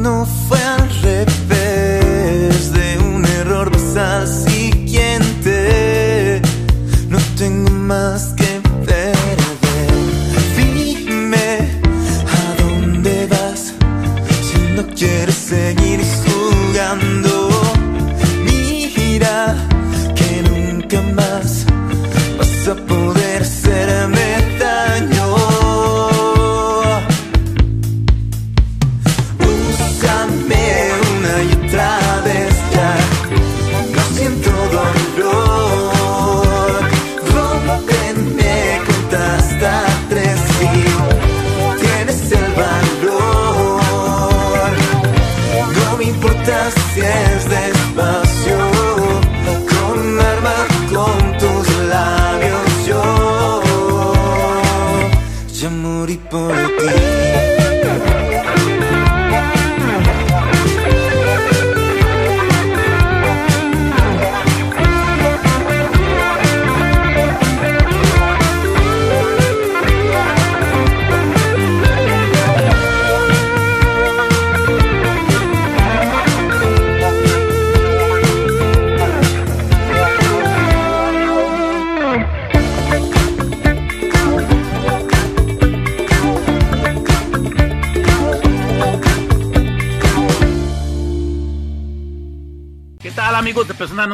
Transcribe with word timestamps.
No 0.00 0.24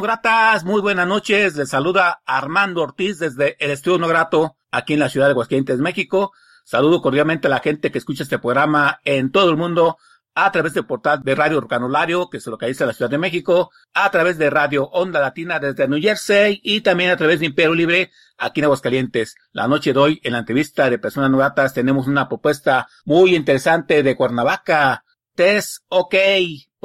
gratas, 0.02 0.64
muy 0.64 0.80
buenas 0.80 1.06
noches. 1.06 1.56
Les 1.56 1.70
saluda 1.70 2.20
Armando 2.26 2.82
Ortiz 2.82 3.18
desde 3.18 3.56
el 3.58 3.70
Estudio 3.70 3.98
No 3.98 4.08
Grato, 4.08 4.56
aquí 4.70 4.94
en 4.94 5.00
la 5.00 5.08
ciudad 5.08 5.26
de 5.26 5.32
Aguascalientes, 5.32 5.78
México. 5.78 6.32
Saludo 6.64 7.00
cordialmente 7.00 7.46
a 7.46 7.50
la 7.50 7.60
gente 7.60 7.90
que 7.90 7.98
escucha 7.98 8.24
este 8.24 8.38
programa 8.38 9.00
en 9.04 9.30
todo 9.32 9.50
el 9.50 9.56
mundo 9.56 9.96
a 10.34 10.52
través 10.52 10.74
del 10.74 10.84
portal 10.84 11.22
de 11.22 11.34
Radio 11.34 11.58
Orcanolario, 11.58 12.28
que 12.28 12.40
se 12.40 12.50
localiza 12.50 12.84
en 12.84 12.88
la 12.88 12.94
Ciudad 12.94 13.10
de 13.10 13.18
México, 13.18 13.70
a 13.94 14.10
través 14.10 14.36
de 14.36 14.50
Radio 14.50 14.88
Onda 14.90 15.20
Latina 15.20 15.58
desde 15.58 15.88
New 15.88 16.02
Jersey 16.02 16.60
y 16.62 16.82
también 16.82 17.10
a 17.10 17.16
través 17.16 17.40
de 17.40 17.46
Imperio 17.46 17.74
Libre 17.74 18.10
aquí 18.36 18.60
en 18.60 18.64
Aguascalientes. 18.64 19.36
La 19.52 19.68
noche 19.68 19.94
de 19.94 19.98
hoy, 19.98 20.20
en 20.22 20.32
la 20.32 20.40
entrevista 20.40 20.90
de 20.90 20.98
Personas 20.98 21.30
No 21.30 21.38
Gratas, 21.38 21.72
tenemos 21.72 22.06
una 22.06 22.28
propuesta 22.28 22.88
muy 23.04 23.34
interesante 23.34 24.02
de 24.02 24.16
Cuernavaca. 24.16 25.04
Test 25.34 25.84
OK 25.88 26.14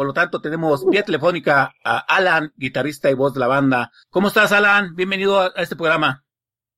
por 0.02 0.08
lo 0.08 0.14
tanto, 0.14 0.42
tenemos 0.42 0.84
vía 0.90 1.04
telefónica 1.04 1.76
a 1.84 2.00
Alan, 2.00 2.52
guitarrista 2.56 3.12
y 3.12 3.14
voz 3.14 3.36
de 3.36 3.40
la 3.40 3.46
banda. 3.46 3.92
¿Cómo 4.10 4.30
estás, 4.30 4.52
Alan? 4.52 4.96
Bienvenido 4.96 5.40
a, 5.40 5.52
este 5.58 5.76
programa. 5.76 6.26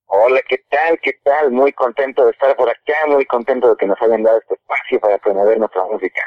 Hola, 0.07 0.41
¿qué 0.45 0.57
tal? 0.69 0.99
¿Qué 1.01 1.13
tal? 1.23 1.49
Muy 1.49 1.71
contento 1.71 2.25
de 2.25 2.31
estar 2.31 2.53
por 2.57 2.67
acá, 2.67 2.93
muy 3.07 3.25
contento 3.25 3.69
de 3.69 3.77
que 3.77 3.87
nos 3.87 3.97
hayan 4.01 4.23
dado 4.23 4.39
este 4.39 4.55
espacio 4.55 4.99
para 4.99 5.17
promover 5.19 5.57
nuestra 5.57 5.85
música. 5.85 6.19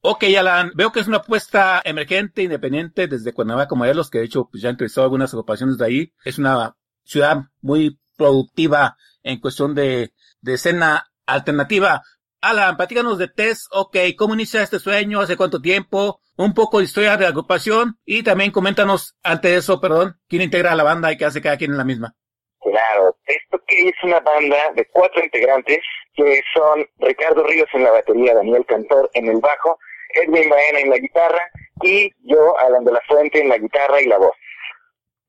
Ok, 0.00 0.24
Alan, 0.38 0.72
veo 0.74 0.90
que 0.90 1.00
es 1.00 1.06
una 1.06 1.18
apuesta 1.18 1.82
emergente, 1.84 2.44
independiente, 2.44 3.06
desde 3.06 3.34
Cuernavaca, 3.34 3.74
Morelos, 3.74 4.08
que 4.08 4.20
de 4.20 4.24
hecho 4.24 4.48
pues, 4.50 4.62
ya 4.62 4.70
he 4.70 4.72
entrevistado 4.72 5.04
algunas 5.04 5.34
ocupaciones 5.34 5.76
de 5.76 5.84
ahí. 5.84 6.12
Es 6.24 6.38
una 6.38 6.78
ciudad 7.04 7.42
muy 7.60 8.00
productiva 8.16 8.96
en 9.22 9.38
cuestión 9.38 9.74
de, 9.74 10.14
de 10.40 10.54
escena 10.54 11.12
alternativa. 11.26 12.00
Alan, 12.42 12.76
platícanos 12.76 13.18
de 13.18 13.28
Test, 13.28 13.66
ok, 13.70 13.96
¿cómo 14.16 14.34
inicia 14.34 14.62
este 14.62 14.78
sueño? 14.78 15.20
¿Hace 15.20 15.36
cuánto 15.36 15.60
tiempo? 15.60 16.20
Un 16.36 16.54
poco 16.54 16.78
de 16.78 16.84
historia 16.84 17.16
de 17.16 17.24
la 17.24 17.28
agrupación 17.28 17.98
y 18.04 18.22
también 18.22 18.50
coméntanos, 18.50 19.14
ante 19.22 19.56
eso, 19.56 19.80
perdón, 19.80 20.16
quién 20.26 20.42
integra 20.42 20.74
la 20.74 20.82
banda 20.82 21.12
y 21.12 21.18
qué 21.18 21.26
hace 21.26 21.42
cada 21.42 21.58
quien 21.58 21.72
en 21.72 21.78
la 21.78 21.84
misma. 21.84 22.14
Claro, 22.62 23.16
esto 23.26 23.60
que 23.66 23.88
es 23.88 23.94
una 24.02 24.20
banda 24.20 24.56
de 24.74 24.86
cuatro 24.86 25.22
integrantes 25.22 25.80
que 26.14 26.40
son 26.54 26.86
Ricardo 26.98 27.44
Ríos 27.44 27.68
en 27.74 27.84
la 27.84 27.90
batería, 27.90 28.34
Daniel 28.34 28.64
Cantor 28.66 29.10
en 29.12 29.28
el 29.28 29.40
bajo 29.40 29.78
Edwin 30.14 30.48
Baena 30.48 30.80
en 30.80 30.90
la 30.90 30.98
guitarra 30.98 31.50
y 31.82 32.10
yo, 32.20 32.58
Alan 32.58 32.84
de 32.84 32.92
la 32.92 33.00
Fuente, 33.06 33.40
en 33.40 33.48
la 33.48 33.58
guitarra 33.58 34.00
y 34.00 34.06
la 34.06 34.18
voz. 34.18 34.36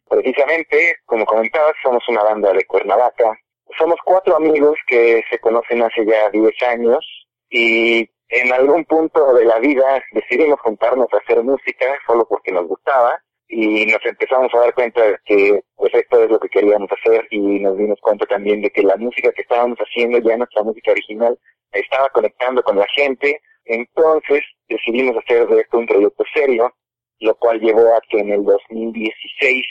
Precisamente, 0.09 0.97
como 1.05 1.25
comentabas, 1.25 1.73
somos 1.83 2.03
una 2.09 2.23
banda 2.23 2.51
de 2.53 2.65
Cuernavaca. 2.65 3.37
Somos 3.77 3.97
cuatro 4.03 4.35
amigos 4.35 4.77
que 4.87 5.23
se 5.29 5.39
conocen 5.39 5.81
hace 5.81 6.05
ya 6.05 6.29
10 6.29 6.53
años 6.63 7.05
y 7.49 8.09
en 8.29 8.53
algún 8.53 8.85
punto 8.85 9.33
de 9.33 9.45
la 9.45 9.59
vida 9.59 10.01
decidimos 10.13 10.59
juntarnos 10.61 11.07
a 11.11 11.17
hacer 11.17 11.43
música 11.43 11.85
solo 12.07 12.25
porque 12.27 12.51
nos 12.51 12.67
gustaba 12.67 13.21
y 13.47 13.85
nos 13.85 13.99
empezamos 14.05 14.53
a 14.53 14.59
dar 14.59 14.73
cuenta 14.73 15.01
de 15.03 15.17
que 15.25 15.61
pues 15.75 15.93
esto 15.93 16.23
es 16.23 16.31
lo 16.31 16.39
que 16.39 16.47
queríamos 16.47 16.89
hacer 16.91 17.27
y 17.31 17.59
nos 17.59 17.77
dimos 17.77 17.99
cuenta 18.01 18.25
también 18.25 18.61
de 18.61 18.69
que 18.69 18.83
la 18.83 18.95
música 18.95 19.31
que 19.33 19.41
estábamos 19.41 19.77
haciendo, 19.79 20.19
ya 20.19 20.37
nuestra 20.37 20.63
música 20.63 20.91
original, 20.91 21.37
estaba 21.73 22.09
conectando 22.09 22.63
con 22.63 22.77
la 22.77 22.87
gente. 22.95 23.41
Entonces 23.65 24.41
decidimos 24.69 25.17
hacer 25.17 25.47
de 25.47 25.61
esto 25.61 25.77
un 25.77 25.85
proyecto 25.85 26.23
serio, 26.33 26.73
lo 27.19 27.35
cual 27.35 27.59
llevó 27.59 27.95
a 27.95 28.01
que 28.09 28.19
en 28.19 28.31
el 28.31 28.43
2016 28.45 29.65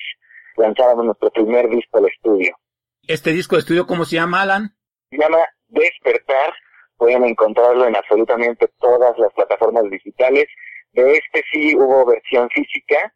lanzáramos 0.56 1.06
nuestro 1.06 1.30
primer 1.30 1.68
disco 1.70 1.98
al 1.98 2.06
estudio. 2.06 2.54
¿Este 3.06 3.32
disco 3.32 3.56
de 3.56 3.60
estudio 3.60 3.86
cómo 3.86 4.04
se 4.04 4.16
llama, 4.16 4.42
Alan? 4.42 4.76
Se 5.10 5.18
llama 5.18 5.38
Despertar. 5.68 6.54
Pueden 6.96 7.24
encontrarlo 7.24 7.86
en 7.86 7.96
absolutamente 7.96 8.68
todas 8.78 9.18
las 9.18 9.32
plataformas 9.32 9.84
digitales 9.90 10.46
de 10.92 11.12
este 11.12 11.42
sí 11.52 11.76
hubo 11.76 12.04
versión 12.06 12.48
física, 12.50 13.12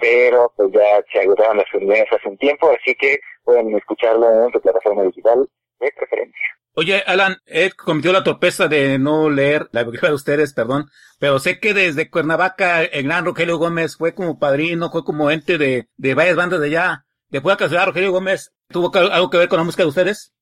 pero 0.00 0.52
pues 0.56 0.70
ya 0.72 1.02
se 1.12 1.20
agotaron 1.20 1.56
las 1.56 1.72
unidades 1.72 2.06
hace 2.12 2.28
un 2.28 2.36
tiempo, 2.36 2.70
así 2.70 2.94
que 2.94 3.18
pueden 3.42 3.74
escucharlo 3.76 4.44
en 4.44 4.52
su 4.52 4.60
plataforma 4.60 5.04
digital 5.04 5.48
de 5.80 5.92
preferencia. 5.96 6.42
Oye, 6.76 7.02
Alan, 7.06 7.36
he 7.46 7.70
cometido 7.70 8.12
la 8.12 8.24
torpeza 8.24 8.66
de 8.66 8.98
no 8.98 9.30
leer 9.30 9.68
la 9.72 9.82
biografía 9.82 10.08
de 10.08 10.16
ustedes, 10.16 10.52
perdón, 10.54 10.86
pero 11.20 11.38
sé 11.38 11.60
que 11.60 11.72
desde 11.72 12.10
Cuernavaca 12.10 12.82
el 12.82 13.04
gran 13.04 13.24
Rogelio 13.24 13.58
Gómez 13.58 13.96
fue 13.96 14.14
como 14.14 14.38
padrino, 14.38 14.90
fue 14.90 15.04
como 15.04 15.30
ente 15.30 15.56
de, 15.56 15.86
de 15.96 16.14
varias 16.14 16.36
bandas 16.36 16.60
de 16.60 16.66
allá. 16.66 17.04
Después 17.28 17.54
de 17.54 17.64
casualidad, 17.64 17.86
Rogelio 17.86 18.12
Gómez, 18.12 18.52
¿tuvo 18.68 18.90
algo 18.94 19.30
que 19.30 19.38
ver 19.38 19.48
con 19.48 19.58
la 19.58 19.64
música 19.64 19.82
de 19.82 19.88
ustedes? 19.88 20.32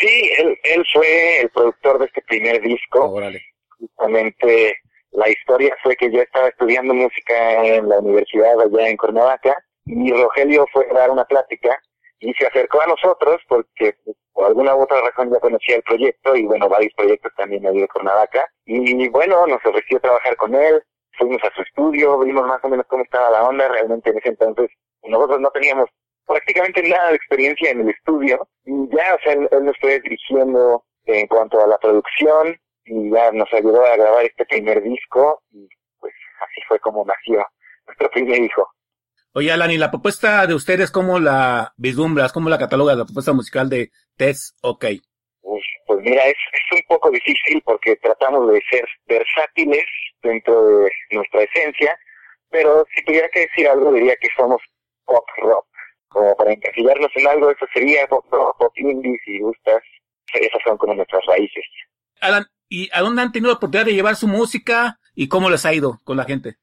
Sí, 0.00 0.30
él, 0.38 0.58
él 0.64 0.84
fue 0.92 1.40
el 1.40 1.50
productor 1.50 1.98
de 1.98 2.06
este 2.06 2.22
primer 2.22 2.60
disco. 2.60 3.04
Oh, 3.04 3.12
órale. 3.12 3.42
Justamente 3.78 4.76
la 5.12 5.28
historia 5.28 5.74
fue 5.82 5.96
que 5.96 6.10
yo 6.10 6.20
estaba 6.20 6.48
estudiando 6.48 6.94
música 6.94 7.64
en 7.64 7.88
la 7.88 7.98
universidad 7.98 8.60
allá 8.60 8.88
en 8.88 8.96
Cuernavaca 8.96 9.56
y 9.86 10.12
Rogelio 10.12 10.66
fue 10.72 10.86
a 10.90 10.94
dar 10.94 11.10
una 11.10 11.24
plática 11.24 11.80
y 12.20 12.32
se 12.34 12.46
acercó 12.46 12.82
a 12.82 12.86
nosotros 12.86 13.40
porque 13.48 13.96
por 14.32 14.46
alguna 14.46 14.74
u 14.74 14.82
otra 14.82 15.00
razón 15.00 15.32
ya 15.32 15.40
conocía 15.40 15.76
el 15.76 15.82
proyecto 15.82 16.36
y 16.36 16.44
bueno, 16.44 16.68
varios 16.68 16.92
proyectos 16.94 17.32
también 17.36 17.66
allí 17.66 17.80
de 17.80 17.88
Cuernavaca 17.88 18.46
y 18.66 19.08
bueno, 19.08 19.46
nos 19.46 19.64
ofreció 19.64 19.98
trabajar 20.00 20.36
con 20.36 20.54
él, 20.54 20.82
fuimos 21.16 21.42
a 21.42 21.54
su 21.54 21.62
estudio, 21.62 22.18
vimos 22.18 22.46
más 22.46 22.62
o 22.62 22.68
menos 22.68 22.86
cómo 22.88 23.02
estaba 23.02 23.30
la 23.30 23.48
onda, 23.48 23.68
realmente 23.68 24.10
en 24.10 24.18
ese 24.18 24.28
entonces 24.28 24.70
nosotros 25.04 25.40
no 25.40 25.50
teníamos 25.50 25.88
prácticamente 26.28 26.82
nada 26.82 27.10
de 27.10 27.16
experiencia 27.16 27.70
en 27.70 27.80
el 27.80 27.90
estudio 27.90 28.46
y 28.64 28.88
ya, 28.94 29.14
o 29.14 29.18
sea, 29.24 29.32
él, 29.32 29.48
él 29.50 29.64
nos 29.64 29.76
fue 29.80 29.98
dirigiendo 30.00 30.84
en 31.06 31.26
cuanto 31.26 31.60
a 31.60 31.66
la 31.66 31.78
producción, 31.78 32.54
y 32.88 33.10
ya 33.10 33.30
nos 33.32 33.52
ayudó 33.52 33.84
a 33.84 33.96
grabar 33.96 34.24
este 34.24 34.44
primer 34.46 34.82
disco 34.82 35.42
y 35.50 35.68
pues 35.98 36.12
así 36.40 36.60
fue 36.66 36.78
como 36.80 37.04
nació 37.04 37.44
nuestro 37.86 38.10
primer 38.10 38.42
hijo. 38.42 38.66
Oye, 39.34 39.52
Alan, 39.52 39.70
¿y 39.70 39.78
la 39.78 39.90
propuesta 39.90 40.46
de 40.46 40.54
ustedes 40.54 40.90
cómo 40.90 41.18
la 41.18 41.72
vislumbras, 41.76 42.32
cómo 42.32 42.48
la 42.48 42.58
catalogas, 42.58 42.96
la 42.96 43.04
propuesta 43.04 43.32
musical 43.32 43.68
de 43.68 43.90
Tess 44.16 44.56
OK? 44.62 44.84
pues 45.86 46.00
mira, 46.00 46.22
es, 46.26 46.36
es 46.52 46.76
un 46.76 46.82
poco 46.86 47.10
difícil 47.10 47.62
porque 47.64 47.96
tratamos 47.96 48.52
de 48.52 48.60
ser 48.70 48.84
versátiles 49.06 49.84
dentro 50.22 50.80
de 50.80 50.90
nuestra 51.12 51.42
esencia, 51.44 51.98
pero 52.50 52.84
si 52.94 53.02
tuviera 53.04 53.28
que 53.30 53.40
decir 53.40 53.66
algo 53.68 53.92
diría 53.92 54.14
que 54.20 54.28
somos 54.36 54.60
pop 55.06 55.24
rock. 55.38 55.67
Como 56.08 56.34
para 56.36 56.52
encasillarnos 56.52 57.10
en 57.14 57.26
algo, 57.26 57.50
eso 57.50 57.66
sería 57.72 58.06
pop 58.06 58.24
pop 58.30 58.72
indie, 58.76 59.18
si 59.24 59.40
gustas. 59.40 59.82
Esas 60.32 60.62
son 60.64 60.76
como 60.76 60.94
nuestras 60.94 61.24
raíces. 61.26 61.64
Alan, 62.20 62.46
¿Y 62.68 62.90
a 62.92 63.00
dónde 63.00 63.22
han 63.22 63.32
tenido 63.32 63.50
la 63.50 63.56
oportunidad 63.56 63.86
de 63.86 63.94
llevar 63.94 64.16
su 64.16 64.28
música 64.28 64.98
y 65.14 65.28
cómo 65.28 65.48
les 65.48 65.64
ha 65.64 65.72
ido 65.72 65.98
con 66.04 66.18
la 66.18 66.24
gente? 66.24 66.56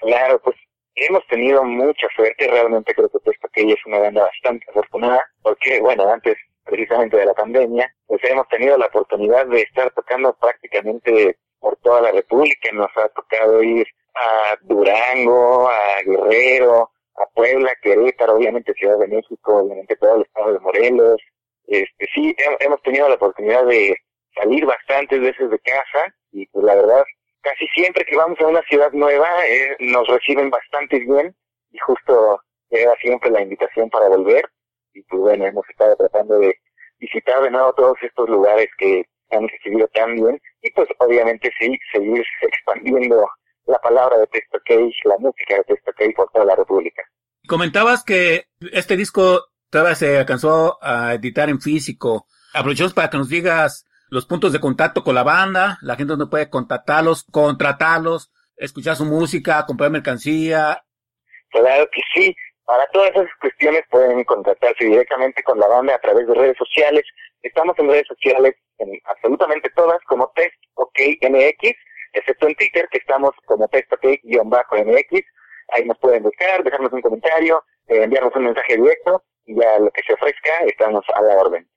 Claro, 0.00 0.40
pues 0.42 0.56
hemos 0.94 1.26
tenido 1.26 1.62
mucha 1.64 2.06
suerte, 2.16 2.48
realmente 2.48 2.94
creo 2.94 3.10
que 3.10 3.18
puesto 3.18 3.48
que 3.52 3.62
ella 3.62 3.74
es 3.74 3.86
una 3.86 3.98
banda 3.98 4.22
bastante 4.22 4.64
afortunada, 4.70 5.22
porque 5.42 5.80
bueno, 5.80 6.10
antes 6.10 6.36
precisamente 6.64 7.18
de 7.18 7.26
la 7.26 7.34
pandemia, 7.34 7.94
pues 8.06 8.22
hemos 8.24 8.48
tenido 8.48 8.78
la 8.78 8.86
oportunidad 8.86 9.46
de 9.46 9.62
estar 9.62 9.90
tocando 9.92 10.34
prácticamente 10.34 11.36
por 11.58 11.76
toda 11.78 12.00
la 12.00 12.12
República, 12.12 12.70
nos 12.72 12.90
ha 12.96 13.08
tocado 13.10 13.62
ir 13.62 13.86
a 14.14 14.56
Durango, 14.62 15.68
a 15.68 16.02
Guerrero, 16.06 16.90
a 17.16 17.26
Puebla, 17.34 17.72
Querétaro, 17.82 18.34
obviamente 18.36 18.72
Ciudad 18.74 18.98
de 18.98 19.08
México, 19.08 19.56
obviamente 19.56 19.96
todo 19.96 20.16
el 20.16 20.22
estado 20.22 20.52
de 20.52 20.60
Morelos, 20.60 21.20
este 21.66 22.06
sí, 22.14 22.34
hemos 22.58 22.82
tenido 22.82 23.08
la 23.08 23.14
oportunidad 23.14 23.64
de 23.64 23.96
salir 24.34 24.66
bastantes 24.66 25.20
veces 25.20 25.50
de 25.50 25.58
casa 25.60 26.14
y 26.32 26.46
pues 26.48 26.64
la 26.64 26.74
verdad, 26.74 27.04
casi 27.42 27.66
siempre 27.68 28.04
que 28.04 28.16
vamos 28.16 28.40
a 28.40 28.46
una 28.46 28.62
ciudad 28.62 28.90
nueva 28.92 29.28
eh, 29.46 29.76
nos 29.78 30.08
reciben 30.08 30.50
bastante 30.50 30.98
bien 30.98 31.34
y 31.70 31.78
justo 31.78 32.40
era 32.70 32.94
siempre 33.00 33.30
la 33.30 33.42
invitación 33.42 33.88
para 33.90 34.08
volver. 34.08 34.44
Y 34.94 35.02
pues 35.02 35.20
bueno, 35.20 35.46
hemos 35.46 35.68
estado 35.68 35.94
tratando 35.96 36.38
de 36.38 36.54
visitar 36.98 37.42
de 37.42 37.50
nuevo 37.50 37.72
todos 37.74 37.96
estos 38.02 38.28
lugares 38.28 38.68
que 38.78 39.04
han 39.30 39.48
recibido 39.48 39.86
tan 39.88 40.16
bien 40.16 40.40
y 40.62 40.70
pues 40.72 40.88
obviamente 40.98 41.50
sí, 41.58 41.78
seguir 41.92 42.24
expandiendo 42.42 43.28
la 43.66 43.78
palabra 43.78 44.18
de 44.18 44.26
Texto 44.26 44.58
Cage, 44.64 44.94
la 45.04 45.18
música 45.18 45.56
de 45.56 45.64
Texto 45.64 45.92
Cage 45.96 46.14
por 46.16 46.30
toda 46.30 46.44
la 46.44 46.56
República. 46.56 47.02
Comentabas 47.46 48.04
que 48.04 48.46
este 48.72 48.96
disco 48.96 49.44
todavía 49.70 49.94
se 49.94 50.18
alcanzó 50.18 50.78
a 50.82 51.14
editar 51.14 51.48
en 51.48 51.60
físico. 51.60 52.26
Aprovechamos 52.52 52.94
para 52.94 53.10
que 53.10 53.18
nos 53.18 53.28
digas 53.28 53.86
los 54.08 54.26
puntos 54.26 54.52
de 54.52 54.60
contacto 54.60 55.04
con 55.04 55.14
la 55.14 55.22
banda, 55.22 55.78
la 55.82 55.96
gente 55.96 56.12
donde 56.12 56.26
puede 56.26 56.50
contactarlos, 56.50 57.24
contratarlos, 57.30 58.32
escuchar 58.56 58.96
su 58.96 59.04
música, 59.04 59.64
comprar 59.66 59.90
mercancía. 59.90 60.84
Claro 61.50 61.88
que 61.90 62.00
sí. 62.14 62.34
Para 62.64 62.86
todas 62.92 63.10
esas 63.10 63.28
cuestiones 63.40 63.82
pueden 63.90 64.22
contactarse 64.24 64.84
directamente 64.84 65.42
con 65.42 65.58
la 65.58 65.66
banda 65.66 65.94
a 65.94 66.00
través 66.00 66.26
de 66.26 66.34
redes 66.34 66.56
sociales. 66.56 67.04
Estamos 67.42 67.76
en 67.78 67.88
redes 67.88 68.06
sociales 68.06 68.54
en 68.78 68.90
absolutamente 69.06 69.70
todas 69.74 69.98
como 70.06 70.30
Test 70.34 70.54
OK 70.74 70.98
MX, 71.22 71.74
excepto 72.12 72.48
en 72.48 72.54
Twitter 72.54 72.88
que 72.90 72.98
estamos 72.98 73.30
como 73.46 73.68
Test 73.68 73.92
OK-MX. 73.92 75.24
Ahí 75.72 75.84
nos 75.84 75.98
pueden 75.98 76.22
buscar, 76.22 76.62
dejarnos 76.64 76.92
un 76.92 77.00
comentario, 77.00 77.62
eh, 77.86 78.02
enviarnos 78.02 78.34
un 78.34 78.44
mensaje 78.44 78.76
directo 78.76 79.24
y 79.44 79.54
ya 79.54 79.78
lo 79.78 79.90
que 79.90 80.02
se 80.06 80.14
ofrezca 80.14 80.50
estamos 80.66 81.04
a 81.14 81.22
la 81.22 81.36
orden. 81.36 81.68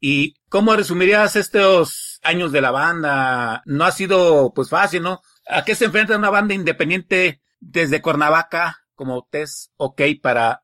¿Y 0.00 0.34
cómo 0.50 0.76
resumirías 0.76 1.34
estos 1.36 2.20
años 2.22 2.52
de 2.52 2.60
la 2.60 2.70
banda? 2.70 3.62
No 3.64 3.84
ha 3.84 3.90
sido 3.90 4.52
pues 4.54 4.68
fácil, 4.68 5.02
¿no? 5.02 5.20
¿A 5.46 5.64
qué 5.64 5.74
se 5.74 5.86
enfrenta 5.86 6.16
una 6.16 6.30
banda 6.30 6.54
independiente 6.54 7.40
desde 7.58 8.02
Cuernavaca 8.02 8.76
como 8.94 9.26
Tess 9.30 9.72
OK 9.76 10.02
para 10.22 10.62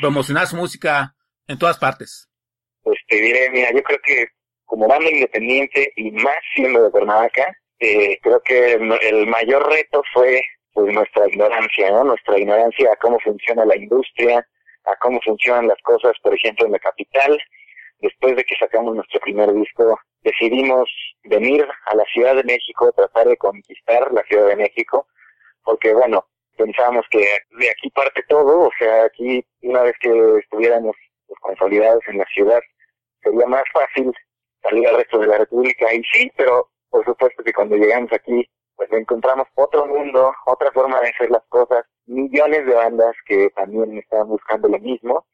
promocionar 0.00 0.46
su 0.46 0.56
música 0.56 1.14
en 1.48 1.58
todas 1.58 1.78
partes? 1.78 2.28
Pues 2.82 2.98
te 3.08 3.16
diré, 3.16 3.50
mira, 3.50 3.72
yo 3.72 3.82
creo 3.82 3.98
que 4.04 4.28
como 4.64 4.86
banda 4.86 5.10
independiente 5.10 5.92
y 5.96 6.10
más 6.12 6.36
siendo 6.54 6.84
de 6.84 6.90
Cuernavaca, 6.90 7.56
eh, 7.78 8.18
creo 8.22 8.40
que 8.40 8.72
el 8.72 9.26
mayor 9.26 9.68
reto 9.70 10.02
fue 10.12 10.42
pues 10.72 10.92
nuestra 10.92 11.26
ignorancia, 11.26 11.90
¿no? 11.90 12.04
Nuestra 12.04 12.38
ignorancia 12.38 12.92
a 12.92 12.96
cómo 12.96 13.18
funciona 13.20 13.64
la 13.64 13.76
industria, 13.76 14.46
a 14.84 14.96
cómo 14.96 15.20
funcionan 15.22 15.68
las 15.68 15.80
cosas, 15.82 16.12
por 16.22 16.34
ejemplo, 16.34 16.66
en 16.66 16.72
la 16.72 16.78
capital, 16.78 17.38
después 18.00 18.36
de 18.36 18.44
que 18.44 18.54
sacamos 18.56 18.94
nuestro 18.94 19.18
primer 19.20 19.52
disco, 19.54 19.98
decidimos 20.20 20.88
venir 21.24 21.66
a 21.86 21.94
la 21.94 22.04
Ciudad 22.12 22.36
de 22.36 22.44
México, 22.44 22.92
tratar 22.92 23.26
de 23.26 23.36
conquistar 23.38 24.12
la 24.12 24.22
Ciudad 24.24 24.48
de 24.48 24.56
México, 24.56 25.06
porque 25.64 25.94
bueno, 25.94 26.26
pensábamos 26.56 27.06
que 27.10 27.26
de 27.58 27.70
aquí 27.70 27.90
parte 27.90 28.22
todo, 28.28 28.66
o 28.68 28.70
sea, 28.78 29.04
aquí 29.04 29.44
una 29.62 29.82
vez 29.82 29.94
que 30.00 30.10
estuviéramos 30.40 30.94
pues, 31.26 31.40
consolidados 31.40 32.02
en 32.08 32.18
la 32.18 32.26
ciudad, 32.26 32.60
sería 33.22 33.46
más 33.46 33.64
fácil 33.72 34.12
salir 34.62 34.86
al 34.88 34.96
resto 34.96 35.18
de 35.18 35.26
la 35.26 35.38
República, 35.38 35.92
y 35.94 36.02
sí, 36.12 36.30
pero 36.36 36.68
por 36.96 37.04
supuesto 37.04 37.44
que 37.44 37.52
cuando 37.52 37.76
llegamos 37.76 38.10
aquí, 38.10 38.48
pues 38.74 38.90
encontramos 38.90 39.46
otro 39.54 39.84
mundo, 39.84 40.32
otra 40.46 40.72
forma 40.72 40.98
de 41.02 41.10
hacer 41.10 41.30
las 41.30 41.44
cosas, 41.50 41.84
millones 42.06 42.64
de 42.64 42.72
bandas 42.72 43.14
que 43.26 43.50
también 43.50 43.98
estaban 43.98 44.28
buscando 44.28 44.66
lo 44.66 44.78
mismo, 44.78 45.26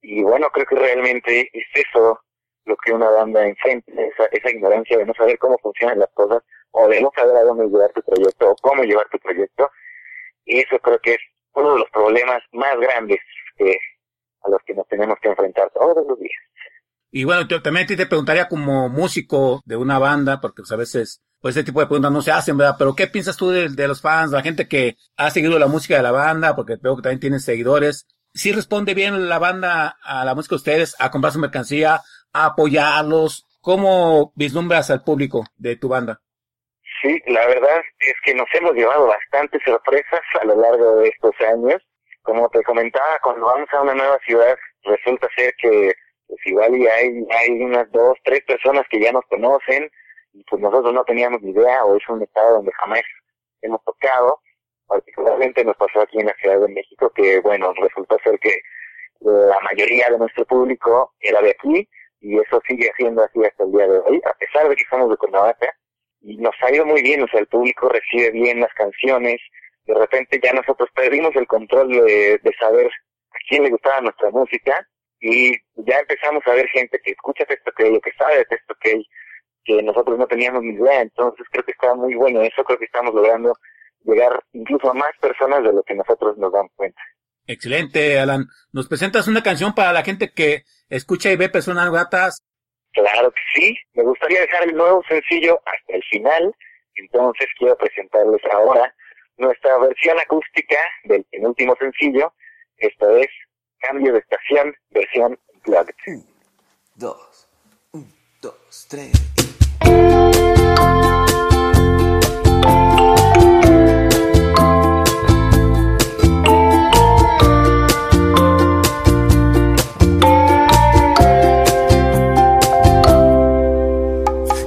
y 0.00 0.22
bueno, 0.22 0.48
creo 0.50 0.64
que 0.64 0.76
realmente 0.76 1.50
es 1.52 1.66
eso 1.74 2.18
lo 2.64 2.76
que 2.78 2.92
una 2.92 3.10
banda 3.10 3.46
enfrenta, 3.46 3.92
esa, 3.92 4.24
esa 4.32 4.50
ignorancia 4.50 4.96
de 4.96 5.04
no 5.04 5.12
saber 5.12 5.38
cómo 5.38 5.58
funcionan 5.58 5.98
las 5.98 6.10
cosas 6.14 6.42
o 6.70 6.88
de 6.88 7.02
no 7.02 7.12
saber 7.14 7.36
a 7.36 7.42
dónde 7.42 7.66
llevar 7.66 7.92
tu 7.92 8.00
proyecto 8.00 8.52
o 8.52 8.56
cómo 8.62 8.82
llevar 8.84 9.06
tu 9.10 9.18
proyecto. 9.18 9.70
Y 10.46 10.60
eso 10.60 10.78
creo 10.78 10.98
que 11.00 11.12
es 11.14 11.20
uno 11.52 11.74
de 11.74 11.80
los 11.80 11.90
problemas 11.90 12.42
más 12.52 12.78
grandes 12.80 13.20
que, 13.58 13.76
a 14.40 14.48
los 14.48 14.62
que 14.62 14.72
nos 14.72 14.88
tenemos 14.88 15.18
que 15.20 15.28
enfrentar 15.28 15.70
todos 15.72 16.06
los 16.06 16.18
días. 16.18 16.42
Y 17.16 17.22
bueno, 17.22 17.46
también 17.46 17.86
te 17.86 18.06
preguntaría 18.06 18.48
como 18.48 18.88
músico 18.88 19.62
de 19.66 19.76
una 19.76 20.00
banda, 20.00 20.40
porque 20.40 20.62
pues, 20.62 20.72
a 20.72 20.76
veces 20.76 21.22
pues 21.40 21.54
ese 21.54 21.62
tipo 21.62 21.78
de 21.78 21.86
preguntas 21.86 22.10
no 22.10 22.20
se 22.22 22.32
hacen, 22.32 22.56
¿verdad? 22.56 22.74
Pero 22.76 22.96
¿qué 22.96 23.06
piensas 23.06 23.36
tú 23.36 23.50
de, 23.50 23.86
los 23.86 24.02
fans, 24.02 24.32
la 24.32 24.42
gente 24.42 24.66
que 24.66 24.96
ha 25.16 25.30
seguido 25.30 25.56
la 25.60 25.68
música 25.68 25.94
de 25.94 26.02
la 26.02 26.10
banda? 26.10 26.56
Porque 26.56 26.74
veo 26.82 26.96
que 26.96 27.02
también 27.02 27.20
tienen 27.20 27.38
seguidores. 27.38 28.08
¿Sí 28.32 28.50
responde 28.50 28.94
bien 28.94 29.28
la 29.28 29.38
banda 29.38 29.96
a 30.02 30.24
la 30.24 30.34
música 30.34 30.54
de 30.54 30.56
ustedes, 30.56 30.96
a 30.98 31.12
comprar 31.12 31.32
su 31.32 31.38
mercancía, 31.38 32.00
a 32.32 32.46
apoyarlos? 32.46 33.46
¿Cómo 33.60 34.32
vislumbras 34.34 34.90
al 34.90 35.04
público 35.04 35.44
de 35.54 35.76
tu 35.76 35.88
banda? 35.88 36.20
Sí, 37.00 37.22
la 37.28 37.46
verdad 37.46 37.80
es 38.00 38.14
que 38.24 38.34
nos 38.34 38.48
hemos 38.54 38.72
llevado 38.72 39.06
bastantes 39.06 39.62
sorpresas 39.64 40.20
a 40.40 40.46
lo 40.46 40.60
largo 40.60 40.96
de 40.96 41.10
estos 41.10 41.34
años. 41.48 41.80
Como 42.22 42.48
te 42.48 42.60
comentaba, 42.64 43.20
cuando 43.22 43.46
vamos 43.46 43.68
a 43.72 43.82
una 43.82 43.94
nueva 43.94 44.18
ciudad, 44.26 44.58
resulta 44.82 45.28
ser 45.36 45.54
que 45.58 45.94
pues 46.26 46.40
igual 46.46 46.76
y 46.76 46.86
hay, 46.86 47.26
hay 47.30 47.50
unas 47.62 47.90
dos, 47.92 48.16
tres 48.24 48.42
personas 48.46 48.84
que 48.90 49.00
ya 49.00 49.12
nos 49.12 49.24
conocen, 49.26 49.90
y 50.32 50.42
pues 50.44 50.60
nosotros 50.60 50.92
no 50.92 51.04
teníamos 51.04 51.42
ni 51.42 51.52
idea, 51.52 51.84
o 51.84 51.96
es 51.96 52.08
un 52.08 52.22
estado 52.22 52.56
donde 52.56 52.72
jamás 52.72 53.02
hemos 53.62 53.82
tocado. 53.84 54.40
Particularmente 54.86 55.64
nos 55.64 55.76
pasó 55.76 56.00
aquí 56.00 56.18
en 56.18 56.26
la 56.26 56.34
Ciudad 56.34 56.60
de 56.60 56.68
México, 56.68 57.10
que 57.14 57.40
bueno, 57.40 57.72
resulta 57.74 58.16
ser 58.22 58.38
que 58.38 58.54
la 59.20 59.58
mayoría 59.60 60.10
de 60.10 60.18
nuestro 60.18 60.44
público 60.44 61.14
era 61.20 61.40
de 61.40 61.50
aquí, 61.50 61.88
y 62.20 62.38
eso 62.38 62.60
sigue 62.66 62.90
siendo 62.96 63.22
así 63.22 63.44
hasta 63.44 63.64
el 63.64 63.72
día 63.72 63.86
de 63.86 63.98
hoy, 64.00 64.20
a 64.24 64.34
pesar 64.34 64.68
de 64.68 64.76
que 64.76 64.84
somos 64.90 65.08
de 65.10 65.16
Cuernavaca, 65.16 65.72
y 66.20 66.36
nos 66.38 66.54
ha 66.62 66.72
ido 66.72 66.84
muy 66.86 67.02
bien, 67.02 67.22
o 67.22 67.28
sea, 67.28 67.40
el 67.40 67.46
público 67.46 67.88
recibe 67.88 68.30
bien 68.30 68.60
las 68.60 68.72
canciones, 68.74 69.40
de 69.86 69.94
repente 69.94 70.40
ya 70.42 70.52
nosotros 70.52 70.88
perdimos 70.94 71.36
el 71.36 71.46
control 71.46 71.88
de, 71.88 72.38
de 72.42 72.52
saber 72.58 72.86
a 72.86 73.36
quién 73.48 73.62
le 73.62 73.70
gustaba 73.70 74.00
nuestra 74.00 74.30
música, 74.30 74.86
y 75.26 75.52
ya 75.76 76.00
empezamos 76.00 76.42
a 76.46 76.52
ver 76.52 76.68
gente 76.68 77.00
que 77.02 77.12
escucha 77.12 77.46
texto 77.46 77.72
que 77.74 77.88
lo 77.88 77.98
que 77.98 78.12
sabe 78.12 78.36
de 78.36 78.44
texto 78.44 78.74
que 78.78 79.02
que 79.64 79.82
nosotros 79.82 80.18
no 80.18 80.26
teníamos 80.26 80.62
ni 80.62 80.74
idea, 80.74 81.00
entonces 81.00 81.46
creo 81.50 81.64
que 81.64 81.72
está 81.72 81.94
muy 81.94 82.14
bueno 82.14 82.42
eso, 82.42 82.62
creo 82.64 82.78
que 82.78 82.84
estamos 82.84 83.14
logrando 83.14 83.54
llegar 84.04 84.38
incluso 84.52 84.90
a 84.90 84.92
más 84.92 85.12
personas 85.18 85.62
de 85.62 85.72
lo 85.72 85.82
que 85.82 85.94
nosotros 85.94 86.36
nos 86.36 86.52
damos 86.52 86.70
cuenta. 86.76 87.00
Excelente, 87.46 88.18
Alan. 88.18 88.44
¿Nos 88.72 88.88
presentas 88.88 89.26
una 89.26 89.42
canción 89.42 89.74
para 89.74 89.94
la 89.94 90.02
gente 90.02 90.32
que 90.34 90.64
escucha 90.90 91.32
y 91.32 91.36
ve 91.36 91.48
personas 91.48 91.90
gratas? 91.90 92.42
Claro 92.92 93.32
que 93.32 93.40
sí. 93.54 93.76
Me 93.94 94.02
gustaría 94.02 94.42
dejar 94.42 94.64
el 94.64 94.76
nuevo 94.76 95.02
sencillo 95.08 95.58
hasta 95.64 95.96
el 95.96 96.02
final, 96.10 96.54
entonces 96.96 97.46
quiero 97.58 97.74
presentarles 97.78 98.42
ahora 98.52 98.94
nuestra 99.38 99.78
versión 99.78 100.18
acústica 100.18 100.76
del 101.04 101.24
penúltimo 101.24 101.74
sencillo. 101.80 102.34
Esto 102.76 103.16
es 103.16 103.28
Cambio 103.80 104.12
de 104.12 104.18
Estación, 104.20 104.74
versión 104.90 105.38
Unplugged. 105.54 105.94
Un, 106.06 106.26
dos, 106.96 107.48
un, 107.92 108.12
dos, 108.40 108.86
tres. 108.88 109.12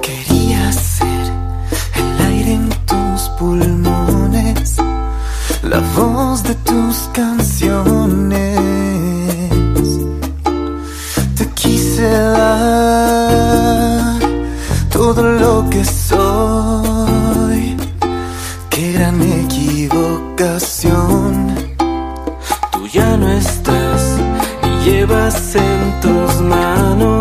Quería 0.02 0.72
ser 0.72 1.08
el 1.96 2.26
aire 2.26 2.52
en 2.54 2.70
tus 2.86 3.30
pulmones, 3.40 4.78
la 5.64 5.80
voz 5.96 6.44
de 6.44 6.56
tus 6.56 7.08
Tú 22.78 22.86
ya 22.86 23.18
no 23.18 23.28
estás 23.32 24.20
y 24.64 24.86
llevas 24.86 25.56
en 25.56 26.00
tus 26.00 26.42
manos 26.42 27.17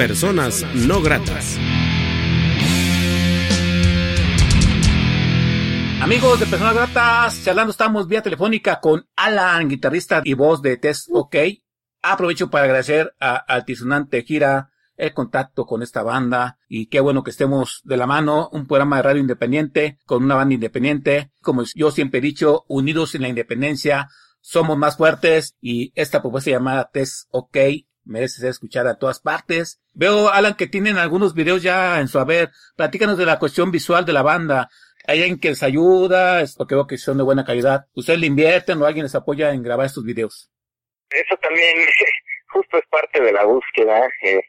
Personas 0.00 0.64
No 0.74 1.02
Gratas. 1.02 1.58
Amigos 6.00 6.40
de 6.40 6.46
Personas 6.46 6.72
Gratas, 6.72 7.44
charlando 7.44 7.70
estamos 7.70 8.08
vía 8.08 8.22
telefónica 8.22 8.80
con 8.80 9.06
Alan, 9.14 9.68
guitarrista 9.68 10.22
y 10.24 10.32
voz 10.32 10.62
de 10.62 10.78
Test 10.78 11.10
OK. 11.12 11.36
Aprovecho 12.00 12.48
para 12.48 12.64
agradecer 12.64 13.14
a 13.20 13.36
Altisonante 13.36 14.22
Gira 14.22 14.70
el 14.96 15.12
contacto 15.12 15.66
con 15.66 15.82
esta 15.82 16.02
banda 16.02 16.58
y 16.66 16.86
qué 16.86 17.00
bueno 17.00 17.22
que 17.22 17.32
estemos 17.32 17.82
de 17.84 17.98
la 17.98 18.06
mano, 18.06 18.48
un 18.52 18.66
programa 18.66 18.96
de 18.96 19.02
radio 19.02 19.20
independiente 19.20 19.98
con 20.06 20.24
una 20.24 20.34
banda 20.34 20.54
independiente. 20.54 21.30
Como 21.42 21.64
yo 21.74 21.90
siempre 21.90 22.20
he 22.20 22.22
dicho, 22.22 22.64
unidos 22.68 23.14
en 23.14 23.20
la 23.20 23.28
independencia, 23.28 24.08
somos 24.40 24.78
más 24.78 24.96
fuertes 24.96 25.56
y 25.60 25.92
esta 25.94 26.22
propuesta 26.22 26.52
llamada 26.52 26.88
Test 26.90 27.28
OK 27.32 27.58
merece 28.10 28.40
ser 28.40 28.50
escuchada 28.50 28.90
en 28.90 28.98
todas 28.98 29.20
partes. 29.20 29.80
Veo, 29.94 30.28
Alan, 30.28 30.54
que 30.54 30.66
tienen 30.66 30.98
algunos 30.98 31.34
videos 31.34 31.62
ya 31.62 32.00
en 32.00 32.08
su 32.08 32.18
haber. 32.18 32.50
Platícanos 32.76 33.16
de 33.16 33.26
la 33.26 33.38
cuestión 33.38 33.70
visual 33.70 34.04
de 34.04 34.12
la 34.12 34.22
banda. 34.22 34.68
¿Hay 35.06 35.20
alguien 35.20 35.40
que 35.40 35.50
les 35.50 35.62
ayuda? 35.62 36.42
Porque 36.56 36.74
veo 36.74 36.86
que 36.86 36.98
son 36.98 37.16
de 37.16 37.22
buena 37.22 37.44
calidad. 37.44 37.86
¿Ustedes 37.94 38.18
le 38.18 38.26
invierten 38.26 38.82
o 38.82 38.86
alguien 38.86 39.04
les 39.04 39.14
apoya 39.14 39.50
en 39.50 39.62
grabar 39.62 39.86
estos 39.86 40.04
videos? 40.04 40.50
Eso 41.10 41.36
también 41.36 41.76
justo 42.52 42.78
es 42.78 42.86
parte 42.90 43.20
de 43.20 43.32
la 43.32 43.44
búsqueda, 43.44 44.08
eh, 44.22 44.42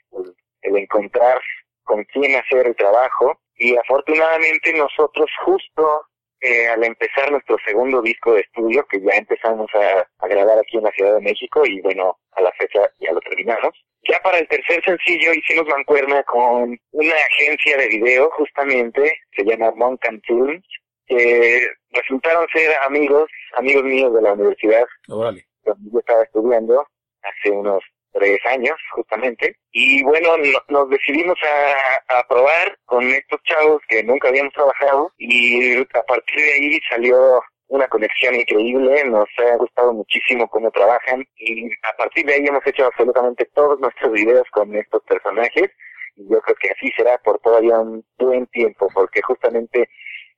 el 0.62 0.77
encontrar 0.77 1.39
con 1.84 2.03
quién 2.06 2.36
hacer 2.36 2.68
el 2.68 2.75
trabajo. 2.75 3.39
Y 3.56 3.77
afortunadamente 3.77 4.74
nosotros 4.74 5.30
justo 5.46 6.08
eh, 6.41 6.67
al 6.67 6.83
empezar 6.83 7.31
nuestro 7.31 7.57
segundo 7.65 8.01
disco 8.01 8.33
de 8.33 8.41
estudio, 8.41 8.86
que 8.88 9.00
ya 9.00 9.13
empezamos 9.13 9.69
a, 9.75 10.07
a, 10.19 10.27
grabar 10.27 10.57
aquí 10.57 10.77
en 10.77 10.83
la 10.83 10.91
Ciudad 10.91 11.15
de 11.15 11.21
México 11.21 11.63
y 11.65 11.79
bueno, 11.81 12.17
a 12.31 12.41
la 12.41 12.51
fecha 12.53 12.79
ya 13.00 13.12
lo 13.13 13.19
terminamos. 13.21 13.74
Ya 14.10 14.19
para 14.24 14.39
el 14.39 14.48
tercer 14.48 14.83
sencillo 14.83 15.33
hicimos 15.33 15.67
mancuerna 15.67 16.24
con 16.24 16.77
una 16.91 17.15
agencia 17.29 17.77
de 17.77 17.88
video 17.88 18.31
justamente, 18.31 19.13
se 19.36 19.43
llama 19.43 19.71
Monk 19.75 20.03
and 20.07 20.21
Films, 20.25 20.65
que 21.05 21.67
resultaron 21.91 22.48
ser 22.53 22.71
amigos, 22.86 23.29
amigos 23.55 23.83
míos 23.83 24.13
de 24.13 24.21
la 24.21 24.33
universidad, 24.33 24.86
donde 25.07 25.45
yo 25.65 26.00
estaba 26.00 26.24
estudiando 26.24 26.88
hace 27.21 27.51
unos 27.51 27.83
tres 28.12 28.39
años 28.46 28.75
justamente. 28.94 29.56
Y 29.72 30.03
bueno 30.03 30.38
no, 30.38 30.60
nos 30.70 30.89
decidimos 30.89 31.38
a, 31.44 32.20
a, 32.20 32.27
probar 32.27 32.77
con 32.86 33.03
estos 33.10 33.41
chavos 33.44 33.82
que 33.88 34.03
nunca 34.03 34.30
habíamos 34.30 34.53
trabajado. 34.53 35.12
Y 35.18 35.77
a 35.77 36.03
partir 36.03 36.39
de 36.39 36.53
ahí 36.53 36.80
salió 36.89 37.41
una 37.68 37.88
conexión 37.88 38.36
increíble, 38.36 39.03
nos 39.06 39.30
ha 39.38 39.56
gustado 39.56 39.94
muchísimo 39.94 40.48
cómo 40.50 40.72
trabajan. 40.72 41.25
Y 41.38 41.68
a 41.68 41.98
partir 41.98 42.25
de 42.25 42.34
ahí 42.34 42.46
hemos 42.46 42.65
hecho 42.68 42.86
absolutamente 42.86 43.46
todos 43.53 43.80
nuestros 43.80 44.12
videos 44.12 44.48
con 44.51 44.75
estos 44.75 45.01
personajes. 45.03 45.72
Y 46.15 46.30
yo 46.30 46.41
creo 46.41 46.56
que 46.58 46.70
así 46.70 46.91
será 46.98 47.18
por 47.20 47.39
todavía 47.39 47.80
un 47.80 48.03
buen 48.18 48.46
tiempo 48.48 48.88
porque 48.94 49.22
justamente 49.22 49.90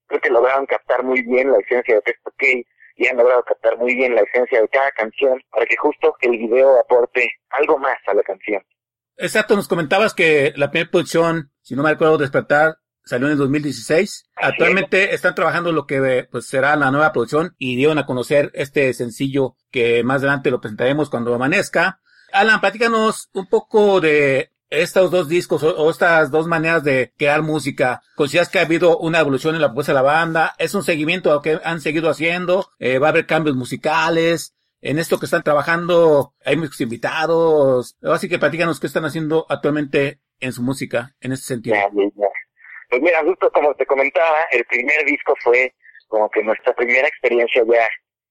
creo 0.08 0.22
que 0.22 0.30
lograron 0.30 0.68
captar 0.68 1.04
muy 1.04 1.24
bien 1.24 1.52
la 1.52 1.58
esencia 1.58 1.96
de 1.96 2.02
Texto 2.02 2.32
K 2.38 2.46
y 2.96 3.08
han 3.08 3.18
logrado 3.18 3.44
captar 3.44 3.78
muy 3.78 3.96
bien 3.96 4.16
la 4.16 4.22
esencia 4.22 4.62
de 4.62 4.68
cada 4.70 4.92
canción 4.92 5.42
para 5.52 5.66
que 5.66 5.76
justo 5.78 6.16
el 6.22 6.38
video 6.38 6.80
aporte 6.80 7.30
algo 7.50 7.78
más 7.78 7.98
a 8.08 8.14
la 8.14 8.24
canción. 8.24 8.64
Exacto, 9.18 9.56
nos 9.56 9.68
comentabas 9.68 10.14
que 10.14 10.54
la 10.56 10.72
primera 10.72 10.90
producción, 10.90 11.52
si 11.62 11.76
no 11.76 11.84
me 11.84 11.92
acuerdo, 11.92 12.18
Despertar, 12.18 12.78
salió 13.06 13.28
en 13.28 13.34
el 13.34 13.40
2016. 13.40 14.30
Actualmente 14.36 15.14
están 15.14 15.36
trabajando 15.36 15.72
lo 15.72 15.86
que 15.86 16.28
pues 16.32 16.48
será 16.48 16.76
la 16.76 16.92
nueva 16.92 17.12
producción 17.12 17.56
y 17.58 17.76
dieron 17.76 17.98
a 17.98 18.06
conocer 18.06 18.52
este 18.54 18.94
sencillo 18.94 19.56
que 19.72 20.04
más 20.04 20.22
adelante 20.22 20.52
lo 20.52 20.62
presentaremos 20.62 21.10
cuando 21.10 21.34
amanezca. 21.34 22.00
Alan, 22.32 22.62
platícanos 22.62 23.30
un 23.34 23.48
poco 23.48 24.02
de 24.02 24.53
estos 24.74 25.12
dos 25.12 25.30
discos 25.30 25.64
o, 25.64 25.90
estas 25.90 26.32
dos 26.32 26.48
maneras 26.48 26.84
de 26.84 27.14
crear 27.18 27.42
música, 27.44 28.02
¿consideras 28.16 28.50
que 28.50 28.60
ha 28.60 28.64
habido 28.64 28.98
una 28.98 29.20
evolución 29.20 29.54
en 29.56 29.62
la 29.62 29.68
propuesta 29.68 29.92
de 29.92 29.98
la 29.98 30.02
banda? 30.02 30.56
¿Es 30.58 30.74
un 30.74 30.84
seguimiento 30.84 31.30
a 31.30 31.36
lo 31.36 31.42
que 31.42 31.60
han 31.64 31.80
seguido 31.80 32.10
haciendo? 32.10 32.68
Eh, 32.80 32.98
¿Va 32.98 33.08
a 33.08 33.10
haber 33.12 33.28
cambios 33.28 33.56
musicales? 33.56 34.56
En 34.82 35.00
esto 35.00 35.20
que 35.20 35.26
están 35.26 35.44
trabajando, 35.44 36.34
hay 36.44 36.58
muchos 36.58 36.82
invitados. 36.82 37.96
Así 38.02 38.28
que 38.28 38.40
platícanos 38.40 38.80
qué 38.80 38.88
están 38.88 39.06
haciendo 39.06 39.46
actualmente 39.48 40.20
en 40.40 40.52
su 40.52 40.62
música, 40.62 41.16
en 41.22 41.32
ese 41.32 41.44
sentido. 41.44 41.76
Pues 42.90 43.02
mira, 43.02 43.24
justo 43.24 43.50
como 43.52 43.74
te 43.76 43.86
comentaba, 43.86 44.44
el 44.52 44.66
primer 44.66 45.06
disco 45.06 45.36
fue 45.42 45.74
como 46.08 46.30
que 46.30 46.44
nuestra 46.44 46.74
primera 46.74 47.08
experiencia 47.08 47.64
ya 47.66 47.88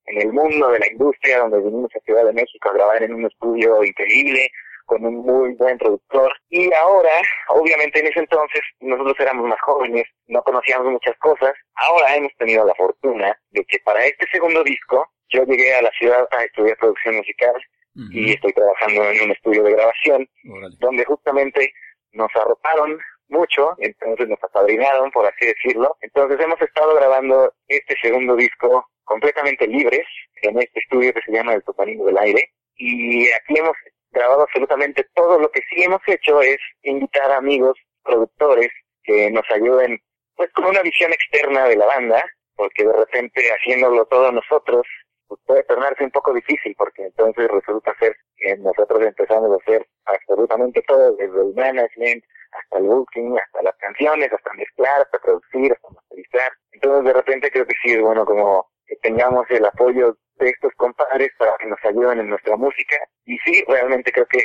en 0.06 0.20
el 0.20 0.32
mundo 0.32 0.70
de 0.70 0.80
la 0.80 0.88
industria, 0.88 1.38
donde 1.38 1.60
vinimos 1.60 1.90
a 1.94 2.00
Ciudad 2.00 2.24
de 2.26 2.32
México 2.32 2.68
a 2.68 2.74
grabar 2.74 3.02
en 3.02 3.14
un 3.14 3.26
estudio 3.26 3.82
increíble, 3.84 4.50
con 4.92 5.06
un 5.06 5.16
muy 5.24 5.54
buen 5.54 5.78
productor. 5.78 6.32
Y 6.50 6.70
ahora, 6.74 7.10
obviamente 7.48 8.00
en 8.00 8.06
ese 8.08 8.20
entonces, 8.20 8.60
nosotros 8.80 9.16
éramos 9.18 9.48
más 9.48 9.60
jóvenes, 9.62 10.04
no 10.26 10.42
conocíamos 10.42 10.92
muchas 10.92 11.16
cosas. 11.18 11.54
Ahora 11.74 12.14
hemos 12.14 12.32
tenido 12.36 12.66
la 12.66 12.74
fortuna 12.74 13.34
de 13.50 13.64
que 13.64 13.78
para 13.84 14.04
este 14.04 14.26
segundo 14.30 14.62
disco, 14.62 15.06
yo 15.30 15.44
llegué 15.44 15.74
a 15.74 15.82
la 15.82 15.90
ciudad 15.98 16.28
a 16.30 16.44
estudiar 16.44 16.76
producción 16.76 17.16
musical 17.16 17.54
uh 17.96 18.00
-huh. 18.00 18.12
y 18.12 18.32
estoy 18.32 18.52
trabajando 18.52 19.02
en 19.10 19.22
un 19.22 19.30
estudio 19.30 19.62
de 19.62 19.72
grabación, 19.72 20.28
Órale. 20.50 20.76
donde 20.78 21.04
justamente 21.06 21.72
nos 22.12 22.28
arroparon 22.36 23.00
mucho, 23.28 23.74
entonces 23.78 24.28
nos 24.28 24.44
apadrinaron, 24.44 25.10
por 25.10 25.24
así 25.24 25.46
decirlo. 25.46 25.96
Entonces 26.02 26.38
hemos 26.38 26.60
estado 26.60 26.94
grabando 26.96 27.54
este 27.66 27.96
segundo 28.02 28.36
disco 28.36 28.86
completamente 29.04 29.66
libres 29.66 30.06
en 30.42 30.58
este 30.60 30.80
estudio 30.80 31.14
que 31.14 31.22
se 31.22 31.32
llama 31.32 31.54
El 31.54 31.62
Topanino 31.64 32.04
del 32.04 32.18
Aire. 32.18 32.50
Y 32.76 33.28
aquí 33.32 33.54
hemos 33.58 33.76
grabado 34.12 34.42
absolutamente 34.42 35.06
todo. 35.14 35.38
Lo 35.38 35.50
que 35.50 35.60
sí 35.70 35.82
hemos 35.82 36.00
hecho 36.06 36.40
es 36.40 36.58
invitar 36.82 37.30
a 37.30 37.38
amigos, 37.38 37.78
productores, 38.04 38.70
que 39.04 39.30
nos 39.30 39.44
ayuden 39.50 40.00
pues 40.36 40.50
con 40.52 40.66
una 40.66 40.82
visión 40.82 41.12
externa 41.12 41.66
de 41.66 41.76
la 41.76 41.86
banda, 41.86 42.24
porque 42.56 42.84
de 42.84 42.92
repente 42.92 43.42
haciéndolo 43.52 44.04
todo 44.06 44.30
nosotros 44.32 44.86
pues 45.26 45.40
puede 45.46 45.62
tornarse 45.64 46.04
un 46.04 46.10
poco 46.10 46.34
difícil, 46.34 46.74
porque 46.76 47.04
entonces 47.04 47.48
resulta 47.48 47.94
ser 47.98 48.14
que 48.36 48.56
nosotros 48.58 49.02
empezamos 49.02 49.50
a 49.50 49.56
hacer 49.56 49.86
absolutamente 50.04 50.82
todo, 50.86 51.16
desde 51.16 51.40
el 51.40 51.54
management, 51.54 52.22
hasta 52.52 52.78
el 52.78 52.84
booking, 52.84 53.38
hasta 53.38 53.62
las 53.62 53.76
canciones, 53.76 54.30
hasta 54.32 54.52
mezclar, 54.52 55.00
hasta 55.00 55.18
producir, 55.20 55.72
hasta 55.72 55.88
masterizar. 55.88 56.52
Entonces 56.72 57.04
de 57.04 57.12
repente 57.14 57.50
creo 57.50 57.66
que 57.66 57.74
sí 57.82 57.92
es 57.92 58.00
bueno 58.00 58.26
como 58.26 58.70
que 58.86 58.96
tengamos 58.96 59.46
el 59.50 59.64
apoyo 59.64 60.16
de 60.36 60.50
estos 60.50 60.72
compadres 60.76 61.30
para 61.38 61.56
que 61.58 61.66
nos 61.66 61.78
ayuden 61.84 62.20
en 62.20 62.30
nuestra 62.30 62.56
música. 62.56 62.96
Y 63.26 63.38
sí, 63.38 63.64
realmente 63.68 64.12
creo 64.12 64.26
que 64.26 64.44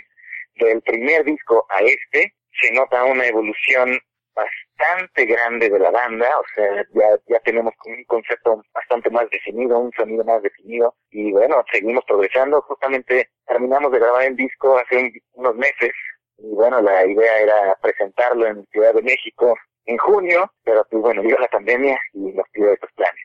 del 0.55 0.81
primer 0.81 1.23
disco 1.23 1.65
a 1.69 1.81
este 1.81 2.33
se 2.61 2.71
nota 2.71 3.03
una 3.03 3.25
evolución 3.25 3.99
bastante 4.37 5.25
grande 5.25 5.69
de 5.69 5.79
la 5.79 5.89
banda, 5.89 6.29
o 6.39 6.43
sea, 6.53 6.85
ya, 6.93 7.17
ya 7.27 7.39
tenemos 7.39 7.73
un 7.85 8.03
concepto 8.05 8.61
bastante 8.73 9.09
más 9.09 9.27
definido, 9.31 9.79
un 9.79 9.91
sonido 9.93 10.23
más 10.23 10.43
definido, 10.43 10.95
y 11.09 11.31
bueno, 11.31 11.63
seguimos 11.71 12.03
progresando, 12.05 12.61
justamente 12.61 13.29
terminamos 13.47 13.91
de 13.91 13.99
grabar 13.99 14.25
el 14.25 14.35
disco 14.35 14.77
hace 14.77 14.97
un, 14.97 15.11
unos 15.33 15.55
meses, 15.55 15.91
y 16.37 16.53
bueno, 16.53 16.81
la 16.81 17.05
idea 17.05 17.39
era 17.39 17.75
presentarlo 17.81 18.45
en 18.45 18.63
Ciudad 18.67 18.93
de 18.93 19.01
México 19.01 19.55
en 19.85 19.97
junio, 19.97 20.51
pero 20.63 20.85
pues 20.89 21.01
bueno, 21.01 21.23
llegó 21.23 21.39
la 21.39 21.47
pandemia 21.47 21.99
y 22.13 22.19
nos 22.33 22.47
pidió 22.51 22.71
estos 22.71 22.91
planes. 22.93 23.21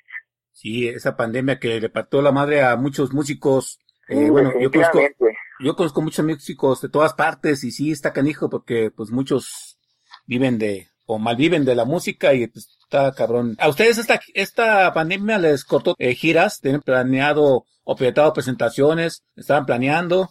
Sí, 0.53 0.89
esa 0.89 1.17
pandemia 1.17 1.59
que 1.59 1.81
le 1.81 1.89
partió 1.89 2.23
la 2.23 2.33
madre 2.33 2.63
a 2.63 2.77
muchos 2.77 3.13
músicos. 3.13 3.81
Eh, 4.09 4.17
sí, 4.17 4.31
bueno, 4.31 4.53
yo 4.61 4.71
conozco, 4.71 5.01
yo 5.61 5.77
conozco 5.77 6.03
muchos 6.03 6.25
músicos 6.25 6.81
de 6.83 6.89
todas 6.89 7.15
partes 7.15 7.65
y 7.65 7.71
sí 7.71 7.91
está 7.91 8.13
canijo 8.13 8.51
porque 8.51 8.91
pues 8.91 9.11
muchos 9.11 9.79
viven 10.27 10.59
de 10.59 10.89
o 11.07 11.19
malviven 11.19 11.65
de 11.65 11.75
la 11.75 11.85
música 11.85 12.33
y 12.33 12.47
pues, 12.47 12.79
está 12.83 13.13
cabrón. 13.13 13.57
¿A 13.59 13.69
ustedes 13.69 13.99
esta, 13.99 14.21
esta 14.35 14.93
pandemia 14.93 15.39
les 15.39 15.65
cortó 15.65 15.95
eh, 15.99 16.15
giras? 16.15 16.61
¿Tienen 16.61 16.81
planeado 16.81 17.65
o 17.85 17.97
proyectado 17.97 18.33
presentaciones? 18.33 19.25
¿Estaban 19.37 19.67
planeando? 19.67 20.29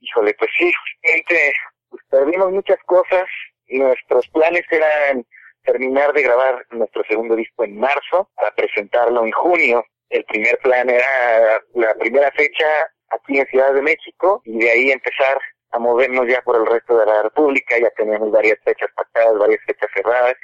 Híjole, 0.00 0.34
pues 0.38 0.50
sí, 0.58 0.70
justamente 0.72 1.54
pues, 1.88 2.02
perdimos 2.10 2.52
muchas 2.52 2.78
cosas. 2.86 3.24
Nuestros 3.68 4.28
planes 4.28 4.64
eran 4.70 5.24
terminar 5.62 6.12
de 6.12 6.22
grabar 6.22 6.66
nuestro 6.70 7.02
segundo 7.08 7.36
disco 7.36 7.64
en 7.64 7.78
marzo 7.78 8.30
para 8.34 8.54
presentarlo 8.54 9.24
en 9.24 9.32
junio. 9.32 9.84
El 10.10 10.24
primer 10.24 10.58
plan 10.58 10.90
era 10.90 11.60
la 11.74 11.94
primera 11.94 12.30
fecha 12.32 12.66
aquí 13.10 13.38
en 13.38 13.46
Ciudad 13.46 13.72
de 13.72 13.82
México 13.82 14.42
y 14.44 14.58
de 14.58 14.70
ahí 14.70 14.90
empezar 14.90 15.40
a 15.70 15.78
movernos 15.78 16.26
ya 16.28 16.42
por 16.42 16.56
el 16.56 16.66
resto 16.66 16.98
de 16.98 17.06
la 17.06 17.22
República, 17.22 17.78
ya 17.78 17.90
teníamos 17.96 18.30
varias 18.30 18.58
fechas 18.62 18.90
pactadas, 18.94 19.38
varias 19.38 19.60
fechas 19.66 19.88
cerradas, 19.94 20.34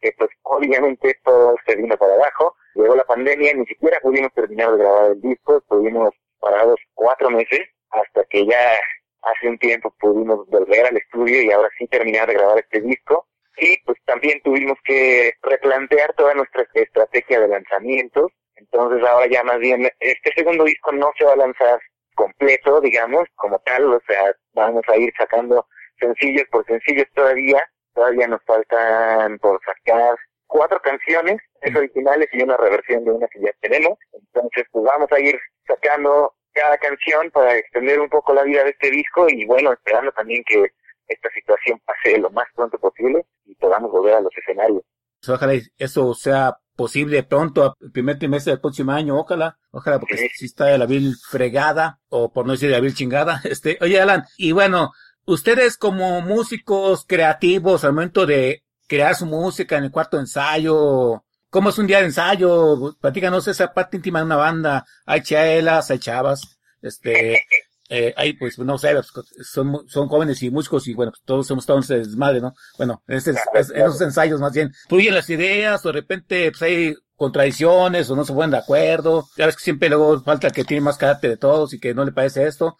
que 0.00 0.12
pues 0.16 0.30
obviamente 0.42 1.18
todo 1.24 1.56
se 1.66 1.76
vino 1.76 1.96
para 1.98 2.14
abajo, 2.14 2.56
llegó 2.74 2.96
la 2.96 3.04
pandemia, 3.04 3.52
ni 3.54 3.66
siquiera 3.66 3.98
pudimos 4.00 4.32
terminar 4.32 4.72
de 4.72 4.78
grabar 4.78 5.10
el 5.10 5.20
disco, 5.20 5.58
estuvimos 5.58 6.14
parados 6.40 6.80
cuatro 6.94 7.30
meses, 7.30 7.68
hasta 7.90 8.24
que 8.30 8.46
ya 8.46 8.78
hace 9.22 9.48
un 9.48 9.58
tiempo 9.58 9.94
pudimos 10.00 10.46
volver 10.48 10.86
al 10.86 10.96
estudio 10.96 11.42
y 11.42 11.50
ahora 11.50 11.68
sí 11.78 11.86
terminar 11.88 12.26
de 12.28 12.34
grabar 12.34 12.58
este 12.58 12.80
disco. 12.80 13.27
Y 13.58 13.76
pues 13.84 13.98
también 14.04 14.40
tuvimos 14.42 14.78
que 14.84 15.32
replantear 15.42 16.12
toda 16.14 16.34
nuestra 16.34 16.66
estrategia 16.74 17.40
de 17.40 17.48
lanzamientos. 17.48 18.30
Entonces 18.56 19.06
ahora 19.06 19.26
ya 19.26 19.42
más 19.42 19.58
bien 19.58 19.88
este 20.00 20.32
segundo 20.34 20.64
disco 20.64 20.92
no 20.92 21.10
se 21.16 21.24
va 21.24 21.32
a 21.32 21.36
lanzar 21.36 21.80
completo, 22.14 22.80
digamos, 22.80 23.28
como 23.36 23.58
tal, 23.60 23.92
o 23.94 24.00
sea, 24.06 24.32
vamos 24.52 24.82
a 24.88 24.96
ir 24.96 25.12
sacando 25.16 25.66
sencillos 26.00 26.44
por 26.50 26.64
sencillos 26.66 27.06
todavía. 27.14 27.62
Todavía 27.94 28.28
nos 28.28 28.42
faltan 28.44 29.38
por 29.38 29.60
sacar 29.64 30.16
cuatro 30.46 30.80
canciones, 30.80 31.38
es 31.62 31.74
originales 31.74 32.28
y 32.32 32.42
una 32.42 32.56
reversión 32.56 33.04
de 33.04 33.10
una 33.12 33.26
que 33.28 33.40
ya 33.40 33.52
tenemos. 33.60 33.98
Entonces, 34.12 34.66
pues 34.70 34.84
vamos 34.84 35.10
a 35.12 35.20
ir 35.20 35.38
sacando 35.66 36.32
cada 36.52 36.78
canción 36.78 37.30
para 37.30 37.56
extender 37.56 38.00
un 38.00 38.08
poco 38.08 38.34
la 38.34 38.42
vida 38.42 38.64
de 38.64 38.70
este 38.70 38.90
disco 38.90 39.28
y 39.28 39.46
bueno, 39.46 39.72
esperando 39.72 40.10
también 40.12 40.42
que 40.44 40.70
esta 41.08 41.28
situación 41.30 41.80
pase 41.84 42.18
lo 42.18 42.30
más 42.30 42.46
pronto 42.54 42.78
posible 42.78 43.26
y 43.46 43.54
podamos 43.54 43.90
volver 43.90 44.14
a 44.14 44.20
los 44.20 44.32
escenarios. 44.36 44.82
Ojalá 45.26 45.54
eso 45.78 46.14
sea 46.14 46.56
posible 46.76 47.24
pronto, 47.24 47.76
el 47.80 47.90
primer 47.90 48.20
trimestre 48.20 48.52
del 48.52 48.60
próximo 48.60 48.92
año, 48.92 49.18
ojalá, 49.18 49.58
ojalá, 49.72 49.98
porque 49.98 50.28
si 50.32 50.44
está 50.44 50.78
la 50.78 50.86
vil 50.86 51.16
fregada, 51.28 51.98
o 52.08 52.32
por 52.32 52.46
no 52.46 52.52
decir 52.52 52.70
la 52.70 52.78
vil 52.78 52.94
chingada, 52.94 53.40
este, 53.44 53.78
oye 53.80 54.00
Alan, 54.00 54.24
y 54.36 54.52
bueno, 54.52 54.92
ustedes 55.24 55.76
como 55.76 56.20
músicos 56.20 57.04
creativos 57.04 57.82
al 57.82 57.94
momento 57.94 58.26
de 58.26 58.62
crear 58.86 59.16
su 59.16 59.26
música 59.26 59.76
en 59.76 59.84
el 59.84 59.90
cuarto 59.90 60.20
ensayo, 60.20 61.24
¿cómo 61.50 61.70
es 61.70 61.78
un 61.78 61.88
día 61.88 61.98
de 61.98 62.06
ensayo? 62.06 62.96
Platícanos 63.00 63.48
esa 63.48 63.74
parte 63.74 63.96
íntima 63.96 64.20
de 64.20 64.26
una 64.26 64.36
banda, 64.36 64.84
hay 65.04 65.22
chelas, 65.22 65.90
hay 65.90 65.98
chavas, 65.98 66.60
este, 66.80 67.42
eh, 67.88 68.12
hay, 68.16 68.34
pues, 68.34 68.58
no 68.58 68.76
sé, 68.76 68.94
son, 69.42 69.88
son 69.88 70.08
jóvenes 70.08 70.42
y 70.42 70.50
músicos 70.50 70.86
y 70.88 70.94
bueno, 70.94 71.12
pues, 71.12 71.22
todos 71.24 71.50
hemos 71.50 71.62
estado 71.62 71.78
en 71.78 71.84
ese 71.84 71.98
desmadre, 71.98 72.40
¿no? 72.40 72.52
Bueno, 72.76 73.02
en, 73.08 73.16
esos 73.16 74.00
ensayos 74.00 74.40
más 74.40 74.52
bien, 74.52 74.72
fluyen 74.88 75.14
las 75.14 75.30
ideas, 75.30 75.84
o 75.84 75.88
de 75.88 76.00
repente, 76.00 76.50
pues 76.50 76.62
hay 76.62 76.94
contradicciones 77.16 78.08
o 78.10 78.16
no 78.16 78.24
se 78.24 78.32
ponen 78.32 78.52
de 78.52 78.58
acuerdo. 78.58 79.24
Ya 79.36 79.46
ves 79.46 79.56
que 79.56 79.62
siempre 79.62 79.88
luego 79.88 80.20
falta 80.20 80.50
que 80.50 80.64
tiene 80.64 80.82
más 80.82 80.98
carácter 80.98 81.30
de 81.30 81.36
todos 81.36 81.74
y 81.74 81.80
que 81.80 81.94
no 81.94 82.04
le 82.04 82.12
parece 82.12 82.46
esto. 82.46 82.76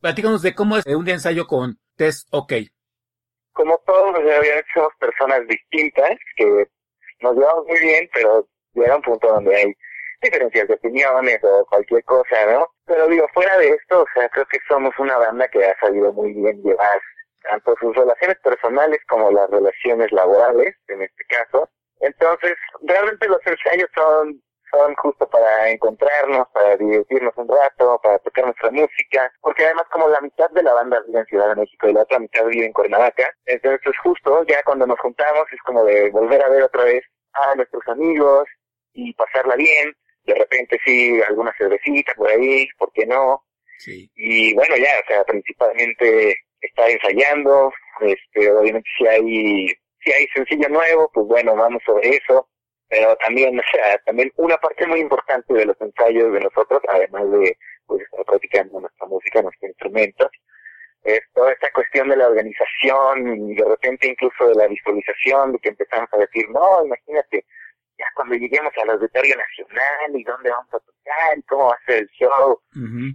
Platícanos 0.00 0.42
de 0.42 0.54
cómo 0.54 0.76
es 0.76 0.86
un 0.86 1.04
día 1.04 1.12
de 1.12 1.18
ensayo 1.18 1.46
con 1.46 1.78
Test 1.96 2.28
OK. 2.30 2.52
Como 3.52 3.78
todos, 3.86 4.14
había 4.14 4.58
hecho 4.58 4.88
personas 4.98 5.40
distintas 5.48 6.10
que 6.36 6.66
nos 7.20 7.34
llevamos 7.34 7.66
muy 7.66 7.80
bien, 7.80 8.08
pero 8.12 8.48
llega 8.74 8.96
un 8.96 9.02
punto 9.02 9.28
donde 9.28 9.56
hay 9.56 9.74
diferencias 10.22 10.68
de 10.68 10.74
opiniones 10.74 11.38
o 11.42 11.66
cualquier 11.66 12.04
cosa, 12.04 12.36
¿no? 12.52 12.68
Pero 12.86 13.08
digo, 13.08 13.26
fuera 13.34 13.56
de 13.58 13.68
esto, 13.70 14.02
o 14.02 14.06
sea, 14.14 14.28
creo 14.28 14.46
que 14.46 14.58
somos 14.68 14.92
una 14.98 15.16
banda 15.18 15.48
que 15.48 15.64
ha 15.64 15.78
sabido 15.78 16.12
muy 16.12 16.32
bien 16.32 16.62
llevar 16.62 17.00
tanto 17.42 17.74
sus 17.80 17.94
relaciones 17.94 18.38
personales 18.40 19.00
como 19.08 19.30
las 19.30 19.48
relaciones 19.50 20.10
laborales, 20.12 20.74
en 20.88 21.02
este 21.02 21.24
caso. 21.28 21.68
Entonces, 22.00 22.54
realmente 22.82 23.28
los 23.28 23.40
ensayos 23.46 23.88
son 23.94 24.40
son 24.70 24.94
justo 24.96 25.28
para 25.28 25.70
encontrarnos, 25.70 26.48
para 26.52 26.76
divertirnos 26.76 27.32
un 27.36 27.48
rato, 27.48 28.00
para 28.02 28.18
tocar 28.18 28.44
nuestra 28.44 28.70
música, 28.70 29.32
porque 29.40 29.64
además 29.64 29.86
como 29.90 30.08
la 30.08 30.20
mitad 30.20 30.50
de 30.50 30.62
la 30.62 30.74
banda 30.74 31.00
vive 31.06 31.20
en 31.20 31.26
Ciudad 31.26 31.48
de 31.50 31.56
México 31.56 31.88
y 31.88 31.92
la 31.92 32.02
otra 32.02 32.18
mitad 32.18 32.44
vive 32.46 32.66
en 32.66 32.72
Cuernavaca, 32.72 33.24
entonces 33.46 33.96
justo 34.02 34.44
ya 34.44 34.62
cuando 34.64 34.86
nos 34.86 34.98
juntamos 35.00 35.44
es 35.52 35.60
como 35.62 35.84
de 35.84 36.10
volver 36.10 36.42
a 36.44 36.48
ver 36.48 36.62
otra 36.62 36.84
vez 36.84 37.04
a 37.32 37.54
nuestros 37.54 37.86
amigos 37.88 38.48
y 38.92 39.12
pasarla 39.14 39.56
bien, 39.56 39.94
de 40.26 40.34
repente 40.34 40.78
sí, 40.84 41.20
alguna 41.28 41.54
cervecita 41.56 42.12
por 42.14 42.30
ahí, 42.30 42.68
¿por 42.78 42.92
qué 42.92 43.06
no? 43.06 43.44
Sí. 43.78 44.10
Y 44.16 44.54
bueno, 44.54 44.76
ya, 44.76 45.00
o 45.02 45.06
sea, 45.06 45.24
principalmente 45.24 46.36
estar 46.60 46.90
ensayando, 46.90 47.72
este, 48.00 48.50
obviamente 48.50 48.88
si 48.98 49.06
hay, 49.06 49.68
si 50.00 50.12
hay 50.12 50.26
sencillo 50.34 50.68
nuevo, 50.68 51.10
pues 51.12 51.26
bueno, 51.26 51.54
vamos 51.54 51.82
sobre 51.84 52.08
eso, 52.08 52.48
pero 52.88 53.16
también, 53.16 53.58
o 53.58 53.62
sea, 53.72 53.98
también 54.04 54.32
una 54.36 54.56
parte 54.58 54.86
muy 54.86 55.00
importante 55.00 55.52
de 55.54 55.66
los 55.66 55.80
ensayos 55.80 56.32
de 56.32 56.40
nosotros, 56.40 56.80
además 56.88 57.30
de, 57.32 57.56
pues, 57.86 58.02
estar 58.02 58.24
practicando 58.24 58.80
nuestra 58.80 59.06
música, 59.06 59.42
nuestros 59.42 59.70
instrumentos, 59.70 60.30
es 61.04 61.20
toda 61.34 61.52
esta 61.52 61.70
cuestión 61.72 62.08
de 62.08 62.16
la 62.16 62.28
organización 62.28 63.50
y 63.50 63.54
de 63.54 63.64
repente 63.64 64.08
incluso 64.08 64.48
de 64.48 64.54
la 64.56 64.66
visualización, 64.66 65.52
de 65.52 65.58
que 65.60 65.68
empezamos 65.68 66.08
a 66.12 66.18
decir, 66.18 66.48
no, 66.50 66.84
imagínate, 66.84 67.44
ya 67.98 68.06
cuando 68.14 68.34
lleguemos 68.34 68.72
al 68.82 68.90
Auditorio 68.90 69.36
Nacional 69.36 70.10
y 70.14 70.24
dónde 70.24 70.50
vamos 70.50 70.68
a 70.74 70.78
tocar 70.78 71.38
y 71.38 71.42
cómo 71.42 71.66
va 71.66 71.74
a 71.74 71.86
ser 71.86 72.02
el 72.02 72.08
show. 72.18 72.60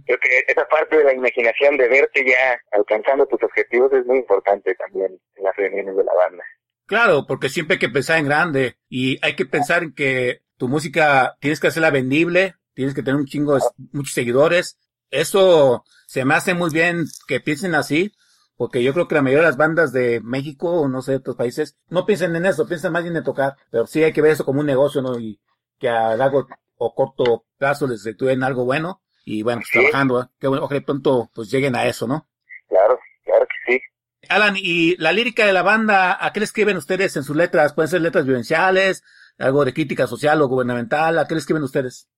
Creo 0.06 0.18
que 0.18 0.44
esa 0.48 0.66
parte 0.66 0.96
de 0.96 1.04
la 1.04 1.14
imaginación 1.14 1.76
de 1.76 1.88
verte 1.88 2.24
ya 2.24 2.60
alcanzando 2.72 3.26
tus 3.26 3.42
objetivos 3.42 3.92
es 3.92 4.04
muy 4.06 4.18
importante 4.18 4.74
también 4.74 5.18
en 5.36 5.44
las 5.44 5.56
reuniones 5.56 5.96
de 5.96 6.04
la 6.04 6.14
banda. 6.14 6.44
Claro, 6.86 7.24
porque 7.26 7.48
siempre 7.48 7.74
hay 7.74 7.80
que 7.80 7.88
pensar 7.88 8.18
en 8.18 8.26
grande 8.26 8.76
y 8.88 9.18
hay 9.24 9.36
que 9.36 9.46
pensar 9.46 9.82
en 9.82 9.94
que 9.94 10.42
tu 10.58 10.68
música 10.68 11.36
tienes 11.40 11.60
que 11.60 11.68
hacerla 11.68 11.90
vendible, 11.90 12.56
tienes 12.74 12.94
que 12.94 13.02
tener 13.02 13.18
un 13.18 13.26
chingo 13.26 13.54
de 13.54 13.62
muchos 13.92 14.14
seguidores. 14.14 14.78
Eso 15.10 15.84
se 16.06 16.24
me 16.24 16.34
hace 16.34 16.54
muy 16.54 16.70
bien 16.70 17.04
que 17.28 17.40
piensen 17.40 17.74
así, 17.74 18.12
porque 18.56 18.82
yo 18.82 18.92
creo 18.92 19.08
que 19.08 19.14
la 19.14 19.22
mayoría 19.22 19.44
de 19.44 19.48
las 19.48 19.56
bandas 19.56 19.92
de 19.92 20.20
México 20.22 20.70
o 20.70 20.88
no 20.88 21.02
sé, 21.02 21.12
de 21.12 21.18
otros 21.18 21.36
países, 21.36 21.76
no 21.88 22.06
piensan 22.06 22.36
en 22.36 22.46
eso, 22.46 22.66
piensan 22.66 22.92
más 22.92 23.02
bien 23.02 23.16
en 23.16 23.24
tocar, 23.24 23.56
pero 23.70 23.86
sí 23.86 24.02
hay 24.02 24.12
que 24.12 24.22
ver 24.22 24.32
eso 24.32 24.44
como 24.44 24.60
un 24.60 24.66
negocio, 24.66 25.02
¿no? 25.02 25.18
Y 25.18 25.40
que 25.78 25.88
a 25.88 26.16
largo 26.16 26.46
o 26.76 26.94
corto 26.94 27.44
plazo 27.58 27.86
les 27.86 28.04
en 28.06 28.42
algo 28.42 28.64
bueno 28.64 29.02
y 29.24 29.42
bueno, 29.42 29.60
pues 29.60 29.70
trabajando, 29.70 30.22
¿eh? 30.22 30.26
que 30.38 30.48
bueno, 30.48 30.64
ojalá 30.64 30.80
pronto 30.80 31.30
pues 31.34 31.50
lleguen 31.50 31.76
a 31.76 31.86
eso, 31.86 32.06
¿no? 32.06 32.28
Claro, 32.68 32.98
claro 33.24 33.46
que 33.46 33.72
sí. 33.72 33.80
Alan, 34.28 34.54
¿y 34.56 34.96
la 34.96 35.12
lírica 35.12 35.46
de 35.46 35.52
la 35.52 35.62
banda, 35.62 36.24
a 36.24 36.32
qué 36.32 36.40
le 36.40 36.44
escriben 36.44 36.76
ustedes 36.76 37.16
en 37.16 37.24
sus 37.24 37.36
letras? 37.36 37.72
¿Pueden 37.72 37.90
ser 37.90 38.00
letras 38.00 38.26
vivenciales, 38.26 39.04
algo 39.38 39.64
de 39.64 39.74
crítica 39.74 40.06
social 40.06 40.42
o 40.42 40.48
gubernamental? 40.48 41.18
¿A 41.18 41.26
qué 41.26 41.34
le 41.34 41.40
escriben 41.40 41.62
ustedes? 41.62 42.08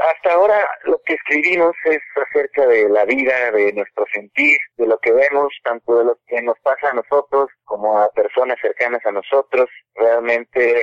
Hasta 0.00 0.32
ahora 0.32 0.58
lo 0.84 0.98
que 1.04 1.12
escribimos 1.12 1.76
es 1.84 2.00
acerca 2.16 2.66
de 2.66 2.88
la 2.88 3.04
vida, 3.04 3.50
de 3.50 3.70
nuestro 3.74 4.06
sentir, 4.14 4.58
de 4.78 4.86
lo 4.86 4.98
que 4.98 5.12
vemos, 5.12 5.52
tanto 5.62 5.98
de 5.98 6.04
lo 6.06 6.18
que 6.26 6.40
nos 6.40 6.58
pasa 6.60 6.88
a 6.88 6.94
nosotros 6.94 7.50
como 7.64 7.98
a 7.98 8.10
personas 8.12 8.58
cercanas 8.62 9.04
a 9.04 9.12
nosotros. 9.12 9.68
Realmente 9.94 10.80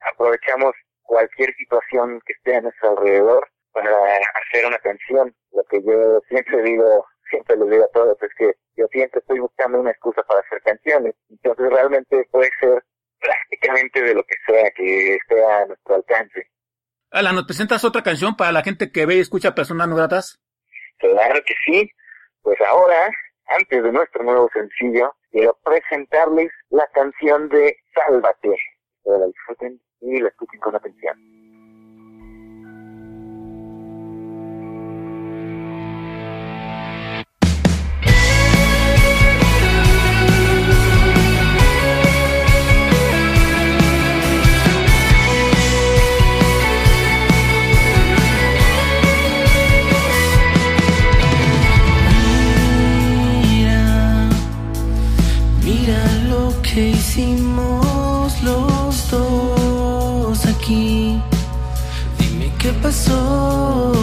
aprovechamos 0.00 0.74
cualquier 1.00 1.54
situación 1.54 2.20
que 2.26 2.34
esté 2.34 2.56
a 2.56 2.60
nuestro 2.60 2.90
alrededor 2.90 3.48
para 3.72 3.90
hacer 3.90 4.66
una 4.66 4.78
canción. 4.80 5.34
Lo 5.52 5.64
que 5.64 5.82
yo 5.82 6.20
siempre 6.28 6.62
digo, 6.62 7.06
siempre 7.30 7.56
les 7.56 7.70
digo 7.70 7.84
a 7.84 7.92
todos, 7.92 8.22
es 8.22 8.34
que 8.36 8.52
yo 8.76 8.86
siempre 8.88 9.20
estoy 9.20 9.38
buscando 9.38 9.80
una 9.80 9.92
excusa 9.92 10.22
para 10.24 10.40
hacer 10.40 10.60
canciones. 10.60 11.14
Entonces 11.30 11.70
realmente 11.70 12.28
puede 12.30 12.50
ser 12.60 12.84
prácticamente 13.18 14.02
de 14.02 14.14
lo 14.14 14.24
que 14.24 14.36
sea 14.46 14.70
que 14.72 15.14
esté 15.14 15.42
a 15.42 15.64
nuestro 15.64 15.94
alcance. 15.94 16.50
Alan, 17.10 17.34
¿nos 17.34 17.44
presentas 17.44 17.84
otra 17.84 18.02
canción 18.02 18.36
para 18.36 18.52
la 18.52 18.62
gente 18.62 18.92
que 18.92 19.06
ve 19.06 19.16
y 19.16 19.20
escucha 19.20 19.54
Personas 19.54 19.88
No? 19.88 19.96
Claro 19.96 21.40
que 21.46 21.54
sí. 21.64 21.90
Pues 22.42 22.58
ahora, 22.68 23.10
antes 23.46 23.82
de 23.82 23.92
nuestro 23.92 24.22
nuevo 24.24 24.50
sencillo, 24.52 25.14
quiero 25.30 25.58
presentarles 25.64 26.50
la 26.70 26.86
canción 26.92 27.48
de 27.48 27.76
Sálvate. 27.94 28.56
Que 29.04 29.10
la 29.10 29.26
disfruten 29.26 29.80
y 30.00 30.20
la 30.20 30.28
escuchen 30.28 30.60
con 30.60 30.76
atención. 30.76 31.37
passou. 62.78 63.97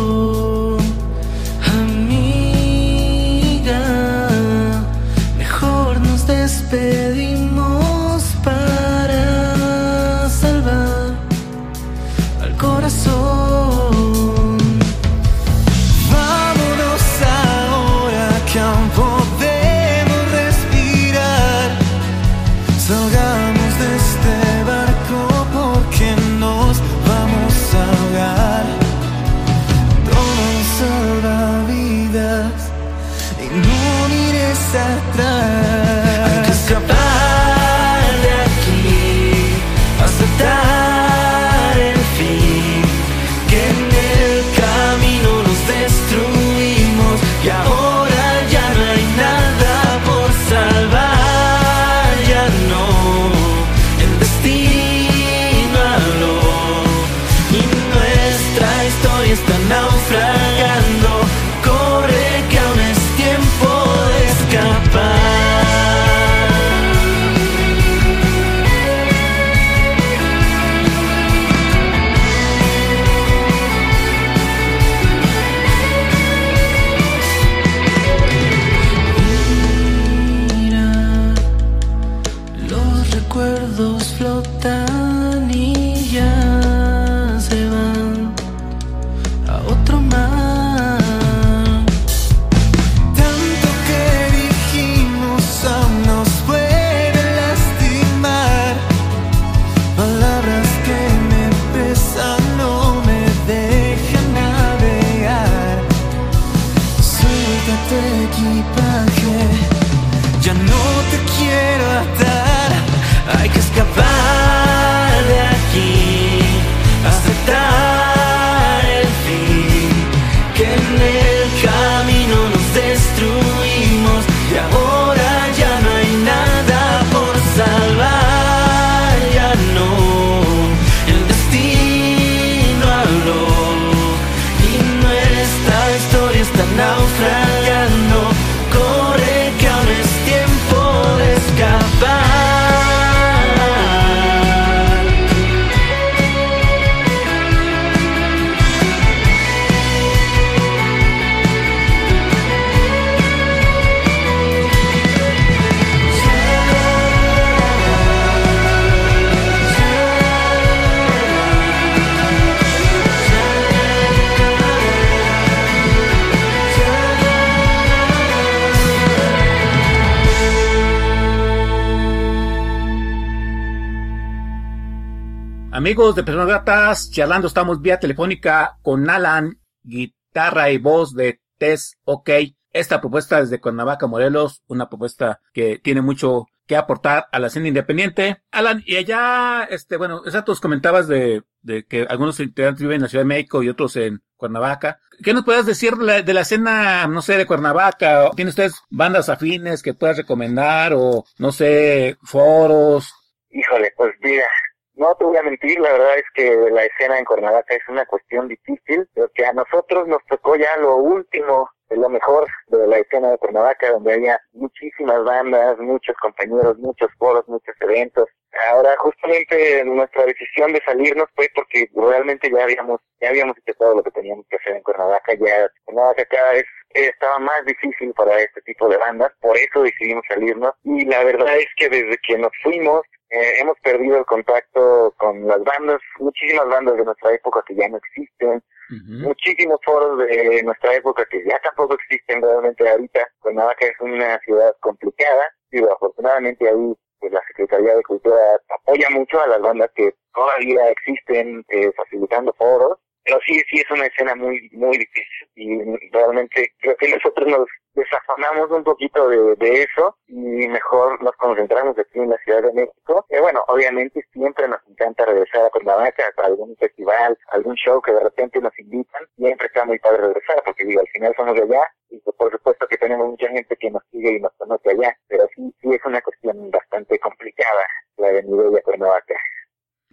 Amigos 175.85 176.15
de 176.15 176.23
Personas 176.23 176.47
Gratas, 176.47 177.11
charlando 177.11 177.47
estamos 177.47 177.79
vía 177.79 177.99
telefónica 177.99 178.79
con 178.81 179.07
Alan, 179.07 179.59
guitarra 179.83 180.71
y 180.71 180.79
voz 180.79 181.13
de 181.13 181.41
Test 181.59 181.99
OK. 182.05 182.27
Esta 182.73 182.99
propuesta 182.99 183.37
es 183.37 183.51
de 183.51 183.61
Cuernavaca, 183.61 184.07
Morelos, 184.07 184.63
una 184.65 184.89
propuesta 184.89 185.41
que 185.53 185.77
tiene 185.77 186.01
mucho 186.01 186.47
que 186.65 186.75
aportar 186.75 187.27
a 187.31 187.37
la 187.37 187.47
escena 187.47 187.67
independiente. 187.67 188.41
Alan, 188.49 188.81
y 188.83 188.95
allá, 188.95 189.67
este, 189.69 189.97
bueno, 189.97 190.23
exacto, 190.25 190.55
comentabas 190.59 191.07
de, 191.07 191.43
que 191.87 192.07
algunos 192.09 192.39
integrantes 192.39 192.81
viven 192.81 192.95
en 192.95 193.01
la 193.03 193.07
Ciudad 193.07 193.23
de 193.23 193.27
México 193.27 193.61
y 193.61 193.69
otros 193.69 193.95
en 193.95 194.23
Cuernavaca. 194.37 194.99
¿Qué 195.23 195.35
nos 195.35 195.45
puedes 195.45 195.67
decir 195.67 195.93
de 195.97 196.03
la, 196.03 196.21
de 196.23 196.33
la 196.33 196.41
escena, 196.41 197.05
no 197.05 197.21
sé, 197.21 197.37
de 197.37 197.45
Cuernavaca? 197.45 198.31
¿Tienen 198.35 198.49
ustedes 198.49 198.81
bandas 198.89 199.29
afines 199.29 199.83
que 199.83 199.93
puedas 199.93 200.17
recomendar 200.17 200.93
o, 200.95 201.25
no 201.37 201.51
sé, 201.51 202.17
foros? 202.23 203.13
Híjole, 203.51 203.93
pues 203.95 204.15
mira, 204.21 204.47
no 204.95 205.15
te 205.15 205.25
voy 205.25 205.37
a 205.37 205.43
mentir, 205.43 205.79
la 205.79 205.91
verdad 205.91 206.17
es 206.17 206.25
que 206.33 206.55
la 206.71 206.85
escena 206.85 207.19
en 207.19 207.25
Cuernavaca 207.25 207.75
es 207.75 207.87
una 207.89 208.05
cuestión 208.05 208.47
difícil, 208.47 209.07
porque 209.13 209.45
a 209.45 209.53
nosotros 209.53 210.07
nos 210.07 210.23
tocó 210.27 210.55
ya 210.55 210.75
lo 210.77 210.95
último, 210.95 211.69
lo 211.89 212.09
mejor 212.09 212.47
de 212.67 212.87
la 212.87 212.97
escena 212.97 213.31
de 213.31 213.37
Cuernavaca, 213.37 213.91
donde 213.91 214.13
había 214.13 214.39
muchísimas 214.53 215.23
bandas, 215.23 215.77
muchos 215.79 216.15
compañeros, 216.17 216.77
muchos 216.79 217.09
foros, 217.17 217.47
muchos 217.47 217.75
eventos. 217.81 218.27
Ahora, 218.69 218.95
justamente 218.97 219.83
nuestra 219.83 220.25
decisión 220.25 220.71
de 220.71 220.81
salirnos 220.85 221.27
fue 221.35 221.49
porque 221.53 221.89
realmente 221.93 222.49
ya 222.49 222.63
habíamos, 222.63 223.01
ya 223.19 223.29
habíamos 223.29 223.57
hecho 223.57 223.77
todo 223.77 223.95
lo 223.95 224.03
que 224.03 224.11
teníamos 224.11 224.45
que 224.49 224.55
hacer 224.55 224.77
en 224.77 224.83
Cuernavaca, 224.83 225.33
ya 225.33 225.69
Cuernavaca 225.83 226.25
cada 226.25 226.53
vez 226.53 226.65
estaba 226.91 227.39
más 227.39 227.65
difícil 227.65 228.13
para 228.13 228.39
este 228.39 228.61
tipo 228.61 228.87
de 228.87 228.97
bandas, 228.97 229.31
por 229.41 229.57
eso 229.57 229.83
decidimos 229.83 230.23
salirnos, 230.29 230.73
y 230.83 231.05
la 231.05 231.23
verdad 231.25 231.57
es 231.57 231.67
que 231.75 231.89
desde 231.89 232.17
que 232.25 232.37
nos 232.37 232.51
fuimos, 232.63 233.01
eh, 233.29 233.53
hemos 233.59 233.77
perdido 233.79 234.17
el 234.17 234.25
contacto 234.25 235.13
con 235.17 235.47
las 235.47 235.63
bandas, 235.63 235.99
muchísimas 236.19 236.67
bandas 236.67 236.95
de 236.97 237.05
nuestra 237.05 237.33
época 237.33 237.63
que 237.67 237.75
ya 237.75 237.89
no 237.89 237.97
existen, 237.97 238.63
muchísimos 238.89 239.79
foros 239.83 240.19
de 240.19 240.61
nuestra 240.63 240.93
época 240.93 241.25
que 241.25 241.43
ya 241.43 241.59
tampoco 241.63 241.95
existen 241.95 242.41
realmente 242.41 242.87
ahorita. 242.87 243.27
Cuernavaca 243.39 243.85
es 243.85 243.99
una 243.99 244.39
ciudad 244.39 244.75
complicada, 244.79 245.41
y 245.71 245.83
afortunadamente 245.83 246.69
ahí 246.69 246.93
pues 247.19 247.31
la 247.31 247.41
Secretaría 247.47 247.95
de 247.95 248.03
Cultura 248.03 248.37
apoya 248.69 249.09
mucho 249.09 249.41
a 249.41 249.47
las 249.47 249.61
bandas 249.61 249.89
que 249.95 250.13
todavía 250.33 250.89
existen 250.89 251.65
eh, 251.69 251.91
facilitando 251.95 252.53
foros, 252.53 252.99
pero 253.25 253.39
sí, 253.45 253.59
sí 253.69 253.79
es 253.79 253.91
una 253.91 254.05
escena 254.05 254.35
muy, 254.35 254.69
muy 254.71 254.97
difícil. 254.97 255.47
Y 255.55 256.09
realmente 256.11 256.71
creo 256.79 256.95
que 256.95 257.09
nosotros 257.09 257.47
nos 257.47 257.67
desafanamos 257.95 258.69
un 258.69 258.83
poquito 258.83 259.27
de, 259.27 259.55
de 259.55 259.81
eso 259.81 260.15
y 260.27 260.67
mejor 260.67 261.21
nos 261.23 261.35
concentramos 261.37 261.97
aquí 261.97 262.19
en 262.19 262.29
la 262.29 262.37
Ciudad 262.39 262.61
de 262.61 262.73
México. 262.73 263.25
Eh, 263.29 263.39
bueno, 263.41 263.63
obviamente 263.67 264.23
siempre 264.31 264.67
nos 264.67 264.79
encanta 264.87 265.25
regresar 265.25 265.65
a 265.65 265.69
Cuernavaca, 265.69 266.23
a 266.37 266.45
algún 266.45 266.75
festival, 266.75 267.37
algún 267.47 267.75
show 267.75 267.99
que 268.01 268.13
de 268.13 268.19
repente 268.19 268.59
nos 268.59 268.77
invitan, 268.77 269.23
siempre 269.37 269.67
está 269.67 269.85
muy 269.85 269.97
padre 269.99 270.27
regresar 270.27 270.61
porque 270.63 270.85
digo, 270.85 271.01
al 271.01 271.07
final 271.07 271.33
somos 271.35 271.55
de 271.55 271.63
allá 271.63 271.83
y 272.09 272.19
pues, 272.19 272.35
por 272.35 272.51
supuesto 272.51 272.87
que 272.87 272.97
tenemos 272.97 273.27
mucha 273.27 273.47
gente 273.47 273.75
que 273.75 273.89
nos 273.89 274.03
sigue 274.11 274.33
y 274.33 274.39
nos 274.39 274.53
conoce 274.57 274.91
allá, 274.91 275.17
pero 275.27 275.47
sí, 275.55 275.73
sí 275.81 275.89
es 275.91 276.05
una 276.05 276.21
cuestión 276.21 276.69
bastante 276.69 277.17
complicada 277.19 277.85
la 278.17 278.27
de 278.27 278.43
nivel 278.43 278.77
a 278.77 278.81
Cuernavaca 278.81 279.35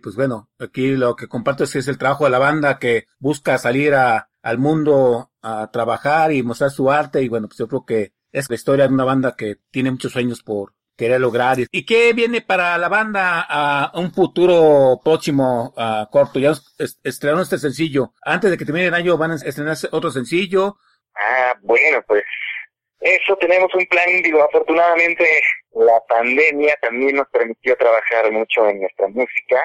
pues 0.03 0.17
bueno, 0.17 0.51
aquí 0.59 0.97
lo 0.97 1.17
que 1.17 1.29
comparto 1.29 1.65
es 1.65 1.73
que 1.73 1.79
es 1.79 1.89
el 1.89 1.99
trabajo 1.99 2.25
de 2.25 2.31
la 2.31 2.39
banda 2.39 2.79
que 2.79 3.07
busca 3.19 3.57
salir 3.59 3.95
a, 3.95 4.31
al 4.43 4.59
mundo 4.59 5.33
a 5.41 5.71
trabajar 5.71 6.33
y 6.33 6.43
mostrar 6.43 6.71
su 6.71 6.91
arte 6.91 7.23
y 7.23 7.29
bueno, 7.29 7.49
pues 7.49 7.59
yo 7.59 7.69
creo 7.69 7.85
que 7.87 8.13
es 8.33 8.49
la 8.49 8.57
historia 8.57 8.89
de 8.89 8.95
una 8.95 9.05
banda 9.05 9.35
que 9.37 9.57
tiene 9.71 9.91
muchos 9.91 10.13
sueños 10.13 10.43
por 10.43 10.75
querer 10.97 11.21
lograr. 11.21 11.59
¿Y 11.71 11.85
qué 11.85 12.13
viene 12.13 12.43
para 12.43 12.77
la 12.79 12.89
banda 12.89 13.45
a 13.49 13.93
un 13.99 14.13
futuro 14.13 15.01
próximo 15.03 15.75
a 15.77 16.09
corto? 16.11 16.39
Ya 16.39 16.53
estrenaron 17.03 17.43
este 17.43 17.59
sencillo. 17.59 18.13
Antes 18.23 18.51
de 18.51 18.59
que 18.59 18.65
termine 18.65 18.87
el 18.87 18.95
año 18.95 19.17
van 19.17 19.33
a 19.33 19.35
estrenar 19.37 19.77
otro 19.91 20.11
sencillo. 20.11 20.77
Ah, 21.15 21.55
bueno, 21.63 22.03
pues 22.07 22.23
eso 23.03 23.37
tenemos 23.37 23.75
un 23.75 23.85
plan, 23.87 24.23
digo, 24.23 24.43
afortunadamente 24.43 25.25
la 25.73 26.01
pandemia 26.09 26.77
también 26.81 27.17
nos 27.17 27.29
permitió 27.29 27.77
trabajar 27.77 28.31
mucho 28.31 28.69
en 28.69 28.81
nuestra 28.81 29.09
música. 29.09 29.61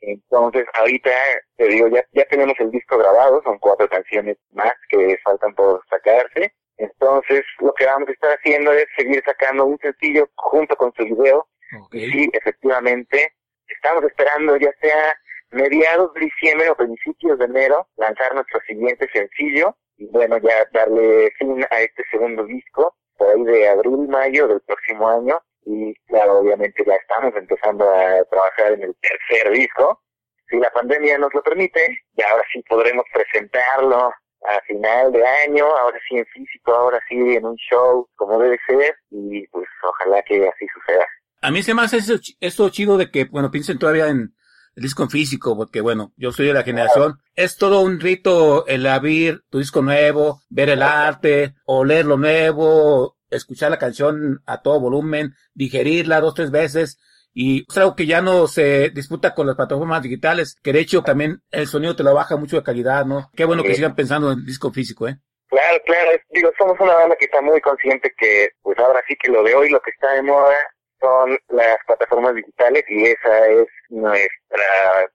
Entonces, 0.00 0.64
ahorita, 0.74 1.10
te 1.56 1.68
digo, 1.68 1.88
ya, 1.88 2.04
ya 2.12 2.24
tenemos 2.26 2.54
el 2.58 2.70
disco 2.70 2.98
grabado, 2.98 3.42
son 3.42 3.58
cuatro 3.58 3.88
canciones 3.88 4.36
más 4.52 4.72
que 4.88 5.18
faltan 5.24 5.54
por 5.54 5.82
sacarse. 5.88 6.52
Entonces, 6.76 7.42
lo 7.60 7.72
que 7.74 7.86
vamos 7.86 8.08
a 8.08 8.12
estar 8.12 8.36
haciendo 8.38 8.72
es 8.72 8.86
seguir 8.96 9.22
sacando 9.24 9.64
un 9.66 9.78
sencillo 9.78 10.28
junto 10.34 10.76
con 10.76 10.92
su 10.94 11.04
video. 11.04 11.46
Okay. 11.86 12.04
Y 12.04 12.10
sí, 12.12 12.30
efectivamente, 12.32 13.32
estamos 13.68 14.04
esperando 14.04 14.56
ya 14.56 14.72
sea 14.80 15.14
mediados 15.50 16.12
de 16.14 16.20
diciembre 16.20 16.70
o 16.70 16.76
principios 16.76 17.38
de 17.38 17.44
enero 17.44 17.86
lanzar 17.96 18.34
nuestro 18.34 18.60
siguiente 18.66 19.08
sencillo 19.12 19.76
y 19.96 20.06
bueno, 20.06 20.38
ya 20.38 20.66
darle 20.72 21.30
fin 21.38 21.64
a 21.70 21.80
este 21.80 22.02
segundo 22.10 22.44
disco 22.44 22.96
por 23.16 23.28
ahí 23.28 23.44
de 23.44 23.68
abril, 23.68 24.08
mayo 24.08 24.48
del 24.48 24.60
próximo 24.60 25.08
año 25.08 25.40
y 25.66 25.94
claro, 26.06 26.38
obviamente 26.38 26.84
ya 26.86 26.94
estamos 26.94 27.34
empezando 27.36 27.88
a 27.88 28.24
trabajar 28.24 28.72
en 28.72 28.82
el 28.82 28.96
tercer 28.96 29.52
disco. 29.52 30.00
Si 30.48 30.56
la 30.58 30.70
pandemia 30.70 31.16
nos 31.18 31.32
lo 31.32 31.42
permite, 31.42 31.80
ya 32.12 32.26
ahora 32.30 32.44
sí 32.52 32.62
podremos 32.68 33.04
presentarlo 33.12 34.12
a 34.46 34.60
final 34.66 35.10
de 35.12 35.26
año, 35.26 35.64
ahora 35.64 35.98
sí 36.06 36.18
en 36.18 36.26
físico, 36.26 36.74
ahora 36.74 37.00
sí 37.08 37.16
en 37.16 37.46
un 37.46 37.56
show 37.56 38.06
como 38.16 38.38
debe 38.38 38.58
ser 38.66 38.94
y 39.10 39.46
pues 39.48 39.66
ojalá 39.82 40.22
que 40.22 40.46
así 40.46 40.66
suceda. 40.74 41.06
A 41.40 41.50
mí 41.50 41.62
se 41.62 41.74
me 41.74 41.82
hace 41.82 41.98
eso, 41.98 42.14
eso 42.40 42.68
chido 42.68 42.98
de 42.98 43.10
que, 43.10 43.24
bueno, 43.24 43.50
piensen 43.50 43.78
todavía 43.78 44.08
en 44.08 44.34
el 44.76 44.82
disco 44.82 45.04
en 45.04 45.10
físico, 45.10 45.56
porque 45.56 45.80
bueno, 45.80 46.12
yo 46.16 46.32
soy 46.32 46.46
de 46.46 46.54
la 46.54 46.62
generación, 46.62 47.18
es 47.34 47.56
todo 47.56 47.80
un 47.80 48.00
rito 48.00 48.66
el 48.66 48.86
abrir 48.86 49.42
tu 49.50 49.58
disco 49.58 49.82
nuevo, 49.82 50.40
ver 50.48 50.70
el 50.70 50.82
arte, 50.82 51.54
oler 51.64 52.04
lo 52.04 52.16
nuevo, 52.16 53.16
escuchar 53.30 53.70
la 53.70 53.78
canción 53.78 54.42
a 54.46 54.62
todo 54.62 54.80
volumen, 54.80 55.34
digerirla 55.54 56.20
dos, 56.20 56.34
tres 56.34 56.50
veces, 56.50 56.98
y 57.32 57.66
es 57.68 57.78
algo 57.78 57.96
que 57.96 58.06
ya 58.06 58.20
no 58.20 58.46
se 58.46 58.90
disputa 58.90 59.34
con 59.34 59.46
las 59.46 59.56
plataformas 59.56 60.02
digitales, 60.02 60.56
que 60.62 60.72
de 60.72 60.80
hecho 60.80 61.02
también 61.02 61.42
el 61.50 61.66
sonido 61.66 61.96
te 61.96 62.04
lo 62.04 62.14
baja 62.14 62.36
mucho 62.36 62.56
de 62.56 62.62
calidad, 62.62 63.04
¿no? 63.04 63.30
Qué 63.34 63.44
bueno 63.44 63.62
que 63.62 63.74
sigan 63.74 63.94
pensando 63.94 64.30
en 64.30 64.38
el 64.38 64.46
disco 64.46 64.72
físico, 64.72 65.08
¿eh? 65.08 65.18
Claro, 65.48 65.78
claro, 65.84 66.10
digo, 66.30 66.50
somos 66.58 66.78
una 66.80 66.94
banda 66.94 67.16
que 67.16 67.26
está 67.26 67.40
muy 67.40 67.60
consciente 67.60 68.12
que, 68.16 68.50
pues 68.62 68.78
ahora 68.78 69.00
sí 69.06 69.14
que 69.20 69.30
lo 69.30 69.42
de 69.42 69.54
hoy, 69.54 69.68
lo 69.68 69.80
que 69.80 69.90
está 69.90 70.12
de 70.12 70.22
moda, 70.22 70.56
son 71.00 71.38
las 71.48 71.76
plataformas 71.86 72.34
digitales 72.34 72.84
y 72.88 73.06
esa 73.06 73.48
es 73.48 73.66
nuestra 73.88 74.30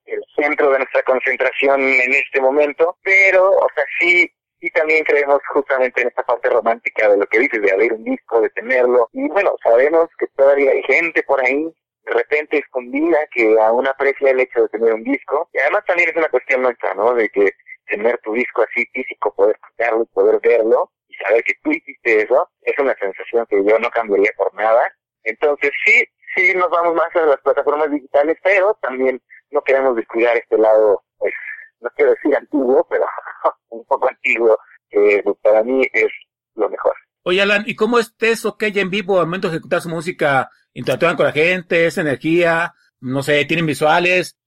el 0.06 0.24
centro 0.36 0.72
de 0.72 0.80
nuestra 0.80 1.04
concentración 1.04 1.82
en 1.82 2.14
este 2.14 2.42
momento, 2.42 2.98
pero 3.04 3.50
o 3.52 3.68
sea, 3.76 3.84
sí 4.00 4.32
y 4.62 4.70
también 4.72 5.04
creemos 5.06 5.40
justamente 5.54 6.02
en 6.02 6.10
esta 6.10 6.24
parte 6.24 6.50
romántica 6.50 7.10
de 7.10 7.18
lo 7.18 7.26
que 7.28 7.40
dices, 7.40 7.62
de 7.62 7.72
abrir 7.72 7.94
un 7.94 8.04
disco, 8.04 8.42
de 8.42 8.50
tenerlo. 8.50 9.10
Y 9.14 9.28
bueno, 9.30 9.56
sabemos 9.64 10.10
que 10.18 10.28
todavía 10.36 10.72
hay 10.72 10.84
gente 10.84 11.24
por 11.24 11.44
ahí, 11.44 11.64
de 12.04 12.14
repente 12.14 12.58
escondida, 12.58 13.20
que 13.32 13.56
aún 13.60 13.88
aprecia 13.88 14.32
el 14.32 14.42
hecho 14.42 14.64
de 14.64 14.70
tener 14.70 14.94
un 14.94 15.04
disco. 15.04 15.50
Y 15.54 15.60
además 15.60 15.86
también 15.86 16.10
es 16.10 16.16
una 16.16 16.28
cuestión 16.28 16.62
nuestra, 16.62 16.94
¿no? 16.94 17.14
De 17.14 17.30
que 17.30 17.52
tener 17.88 18.18
tu 18.20 18.34
disco 18.34 18.64
así 18.64 18.86
físico, 18.94 19.34
poder 19.34 19.56
escucharlo 19.56 20.04
y 20.04 20.14
poder 20.14 20.40
verlo 20.42 20.92
y 21.08 21.16
saber 21.16 21.44
que 21.44 21.54
tú 21.64 21.72
hiciste 21.72 22.24
eso, 22.24 22.50
es 22.62 22.78
una 22.78 22.96
sensación 22.96 23.46
que 23.50 23.64
yo 23.64 23.80
no 23.80 23.90
cambiaría 23.90 24.32
por 24.38 24.54
nada. 24.54 24.82
Entonces 25.30 25.72
sí, 25.86 26.04
sí 26.36 26.54
nos 26.56 26.70
vamos 26.70 26.96
más 26.96 27.16
a 27.16 27.26
las 27.26 27.42
plataformas 27.42 27.92
digitales, 27.92 28.38
pero 28.44 28.78
también 28.82 29.22
no 29.52 29.62
queremos 29.62 29.96
descuidar 29.96 30.38
este 30.38 30.58
lado, 30.58 31.04
pues, 31.18 31.34
no 31.82 31.90
quiero 31.96 32.12
decir 32.12 32.36
antiguo, 32.36 32.86
pero 32.90 33.06
un 33.70 33.86
poco 33.86 34.10
antiguo, 34.10 34.58
que 34.90 35.24
para 35.42 35.64
mí 35.64 35.86
es 35.94 36.12
lo 36.56 36.70
mejor. 36.70 36.94
Oye, 37.24 37.42
Alan, 37.42 37.64
¿y 37.66 37.76
cómo 37.76 38.00
es 38.00 38.16
eso 38.20 38.58
que 38.58 38.68
en 38.68 38.90
vivo 38.90 39.20
al 39.20 39.26
momento 39.26 39.50
de 39.50 39.56
ejecutar 39.56 39.82
su 39.82 39.90
música? 39.90 40.50
¿Interactúan 40.74 41.16
con 41.16 41.26
la 41.26 41.32
gente? 41.32 41.86
¿Es 41.86 41.98
energía? 41.98 42.74
No 43.02 43.24
sé, 43.24 43.46
¿tienen 43.46 43.66
visuales? 43.66 44.38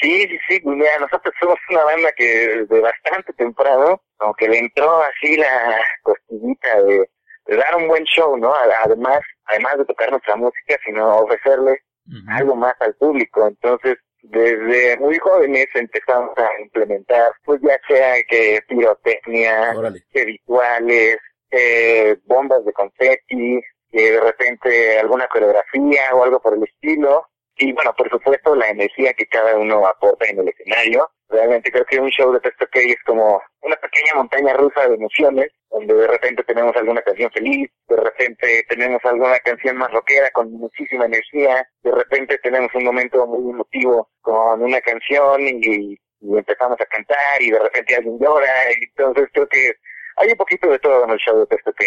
Sí, 0.00 0.22
sí, 0.22 0.38
sí, 0.48 0.60
pues 0.60 0.76
mira, 0.76 0.98
nosotros 0.98 1.32
somos 1.38 1.58
una 1.70 1.84
banda 1.84 2.10
que 2.16 2.64
de 2.68 2.80
bastante 2.80 3.32
temprano, 3.34 4.02
como 4.16 4.34
que 4.34 4.48
le 4.48 4.58
entró 4.58 5.00
así 5.02 5.36
la 5.36 5.78
costillita 6.02 6.82
de, 6.82 7.08
dar 7.56 7.76
un 7.76 7.88
buen 7.88 8.04
show, 8.04 8.36
¿no? 8.36 8.52
Además, 8.84 9.20
además 9.46 9.78
de 9.78 9.84
tocar 9.84 10.10
nuestra 10.10 10.36
música, 10.36 10.78
sino 10.84 11.18
ofrecerle 11.18 11.80
algo 12.28 12.56
más 12.56 12.74
al 12.80 12.94
público. 12.94 13.46
Entonces, 13.46 13.96
desde 14.22 14.96
muy 14.98 15.18
jóvenes 15.18 15.66
empezamos 15.74 16.36
a 16.36 16.48
implementar, 16.60 17.32
pues 17.44 17.60
ya 17.62 17.78
sea 17.88 18.22
que 18.28 18.60
pirotecnia, 18.68 19.74
que 20.12 20.24
rituales, 20.24 21.18
eh, 21.50 22.16
bombas 22.24 22.64
de 22.64 22.72
confeti, 22.72 23.60
que 23.90 24.10
de 24.12 24.20
repente 24.20 24.98
alguna 24.98 25.28
coreografía 25.28 26.14
o 26.14 26.24
algo 26.24 26.40
por 26.40 26.54
el 26.54 26.62
estilo. 26.62 27.26
Y 27.56 27.72
bueno, 27.72 27.92
por 27.96 28.08
supuesto, 28.08 28.54
la 28.54 28.70
energía 28.70 29.12
que 29.12 29.26
cada 29.26 29.56
uno 29.56 29.86
aporta 29.86 30.26
en 30.26 30.40
el 30.40 30.48
escenario. 30.48 31.10
Realmente 31.32 31.72
creo 31.72 31.86
que 31.86 31.98
un 31.98 32.10
show 32.10 32.30
de 32.30 32.40
Testo 32.40 32.66
K 32.70 32.80
es 32.80 33.02
como 33.06 33.40
una 33.62 33.76
pequeña 33.76 34.16
montaña 34.16 34.52
rusa 34.52 34.86
de 34.86 34.96
emociones, 34.96 35.50
donde 35.70 35.94
de 35.94 36.06
repente 36.06 36.44
tenemos 36.44 36.76
alguna 36.76 37.00
canción 37.00 37.30
feliz, 37.30 37.70
de 37.88 37.96
repente 37.96 38.64
tenemos 38.68 39.02
alguna 39.02 39.38
canción 39.38 39.78
más 39.78 39.90
rockera 39.92 40.30
con 40.32 40.52
muchísima 40.52 41.06
energía, 41.06 41.66
de 41.82 41.90
repente 41.90 42.36
tenemos 42.42 42.70
un 42.74 42.84
momento 42.84 43.26
muy 43.26 43.50
emotivo 43.50 44.10
con 44.20 44.62
una 44.62 44.78
canción 44.82 45.40
y, 45.40 45.98
empezamos 46.20 46.78
a 46.80 46.84
cantar 46.84 47.40
y 47.40 47.50
de 47.50 47.58
repente 47.58 47.96
alguien 47.96 48.18
llora. 48.20 48.70
Entonces 48.70 49.28
creo 49.32 49.48
que 49.48 49.72
hay 50.16 50.28
un 50.32 50.36
poquito 50.36 50.68
de 50.68 50.78
todo 50.80 51.04
en 51.04 51.10
el 51.12 51.18
show 51.18 51.38
de 51.40 51.46
Testo 51.46 51.72
K. 51.72 51.84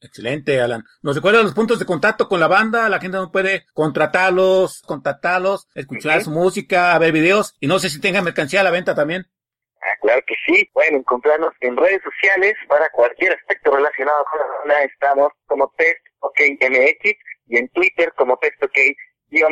Excelente, 0.00 0.60
Alan. 0.60 0.84
¿Nos 1.02 1.16
recuerda 1.16 1.42
los 1.42 1.54
puntos 1.54 1.78
de 1.78 1.84
contacto 1.84 2.28
con 2.28 2.40
la 2.40 2.48
banda? 2.48 2.88
La 2.88 3.00
gente 3.00 3.18
no 3.18 3.30
puede 3.30 3.66
contratarlos, 3.74 4.82
contactarlos, 4.82 5.68
escuchar 5.74 6.22
su 6.22 6.30
música, 6.30 6.98
ver 6.98 7.12
videos 7.12 7.56
y 7.60 7.66
no 7.66 7.78
sé 7.78 7.90
si 7.90 8.00
tenga 8.00 8.22
mercancía 8.22 8.60
a 8.60 8.64
la 8.64 8.70
venta 8.70 8.94
también. 8.94 9.26
Ah, 9.82 9.96
claro 10.00 10.22
que 10.26 10.34
sí. 10.46 10.68
Pueden 10.72 10.96
encontrarnos 10.96 11.52
en 11.60 11.76
redes 11.76 12.00
sociales 12.02 12.54
para 12.68 12.88
cualquier 12.90 13.34
aspecto 13.34 13.76
relacionado 13.76 14.24
con 14.30 14.40
la 14.40 14.46
banda. 14.58 14.84
Estamos 14.84 15.32
como 15.46 15.72
Test 15.76 16.00
OK 16.20 16.40
MX 16.60 17.14
y 17.48 17.58
en 17.58 17.68
Twitter 17.68 18.12
como 18.16 18.36
Test 18.38 18.62
OK 18.62 18.78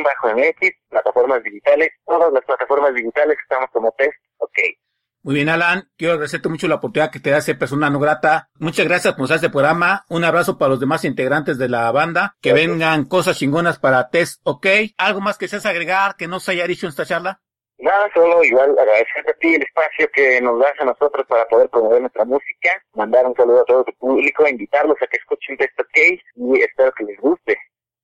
bajo 0.03 0.35
MX, 0.35 0.71
plataformas 0.89 1.43
digitales, 1.43 1.89
todas 2.05 2.33
las 2.33 2.43
plataformas 2.43 2.93
digitales 2.93 3.37
estamos 3.41 3.69
como 3.71 3.91
Test 3.93 4.17
OK. 4.37 4.59
Muy 5.21 5.35
bien, 5.35 5.49
Alan. 5.49 5.89
Quiero 5.97 6.13
agradecerte 6.13 6.47
mucho 6.47 6.67
la 6.69 6.75
oportunidad 6.75 7.11
que 7.11 7.19
te 7.19 7.29
da 7.29 7.41
ser 7.41 7.57
persona 7.57 7.89
no 7.89 7.99
grata. 7.99 8.49
Muchas 8.57 8.87
gracias 8.87 9.15
por 9.15 9.29
este 9.29 9.49
programa. 9.49 10.05
Un 10.07 10.23
abrazo 10.23 10.57
para 10.57 10.69
los 10.69 10.79
demás 10.79 11.03
integrantes 11.03 11.57
de 11.57 11.67
la 11.67 11.91
banda. 11.91 12.37
Que 12.41 12.53
vengan 12.53 13.03
cosas 13.05 13.37
chingonas 13.37 13.79
para 13.79 14.09
Test 14.09 14.39
OK. 14.43 14.65
¿Algo 14.97 15.19
más 15.19 15.37
que 15.37 15.49
seas 15.49 15.65
agregar 15.65 16.15
que 16.15 16.27
no 16.27 16.39
se 16.39 16.51
haya 16.51 16.67
dicho 16.67 16.85
en 16.85 16.91
esta 16.91 17.05
charla? 17.05 17.41
Nada, 17.79 18.09
solo 18.13 18.43
igual 18.43 18.77
agradecerte 18.77 19.31
a 19.31 19.33
ti 19.35 19.55
el 19.55 19.61
espacio 19.61 20.09
que 20.13 20.41
nos 20.41 20.59
das 20.59 20.73
a 20.79 20.85
nosotros 20.85 21.25
para 21.27 21.45
poder 21.47 21.69
promover 21.69 22.01
nuestra 22.01 22.25
música, 22.25 22.69
mandar 22.93 23.25
un 23.25 23.33
saludo 23.35 23.61
a 23.61 23.65
todo 23.65 23.85
tu 23.85 23.93
público, 23.93 24.45
invitarlos 24.45 24.97
a 25.01 25.07
que 25.07 25.15
escuchen 25.17 25.55
Test 25.55 25.79
OK 25.79 25.97
y 26.35 26.61
espero 26.61 26.91
que 26.91 27.05
les 27.05 27.17
guste. 27.19 27.57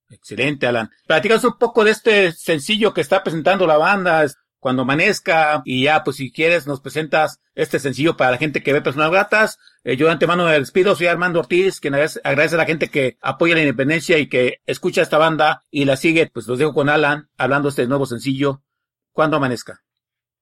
Excelente, 0.10 0.68
Alan. 0.68 0.90
Platicas 1.08 1.44
un 1.44 1.58
poco 1.58 1.84
de 1.84 1.92
este 1.92 2.32
sencillo 2.32 2.94
que 2.94 3.02
está 3.02 3.24
presentando 3.24 3.68
la 3.68 3.78
banda 3.78 4.26
cuando 4.66 4.82
amanezca 4.82 5.62
y 5.64 5.84
ya 5.84 6.04
pues 6.04 6.18
si 6.18 6.32
quieres 6.32 6.66
nos 6.66 6.82
presentas 6.82 7.40
este 7.54 7.78
sencillo 7.78 8.18
para 8.18 8.32
la 8.32 8.38
gente 8.38 8.64
que 8.64 8.74
ve 8.74 8.82
personas 8.82 9.12
gratas. 9.12 9.60
Eh, 9.84 9.96
yo 9.96 10.08
de 10.08 10.14
antemano 10.14 10.46
me 10.46 10.54
despido, 10.54 10.96
soy 10.96 11.06
Armando 11.06 11.40
Ortiz, 11.40 11.80
quien 11.80 11.94
agradece, 11.94 12.20
a 12.24 12.58
la 12.58 12.66
gente 12.66 12.90
que 12.90 13.16
apoya 13.22 13.54
la 13.54 13.62
independencia 13.62 14.18
y 14.18 14.28
que 14.28 14.62
escucha 14.66 15.04
esta 15.04 15.20
banda 15.20 15.62
y 15.70 15.86
la 15.86 15.98
sigue, 15.98 16.32
pues 16.34 16.48
los 16.48 16.58
dejo 16.58 16.74
con 16.74 16.90
Alan 16.90 17.30
hablando 17.38 17.68
de 17.68 17.70
este 17.70 17.86
nuevo 17.86 18.08
sencillo, 18.08 18.64
Cuando 19.12 19.38
amanezca. 19.38 19.84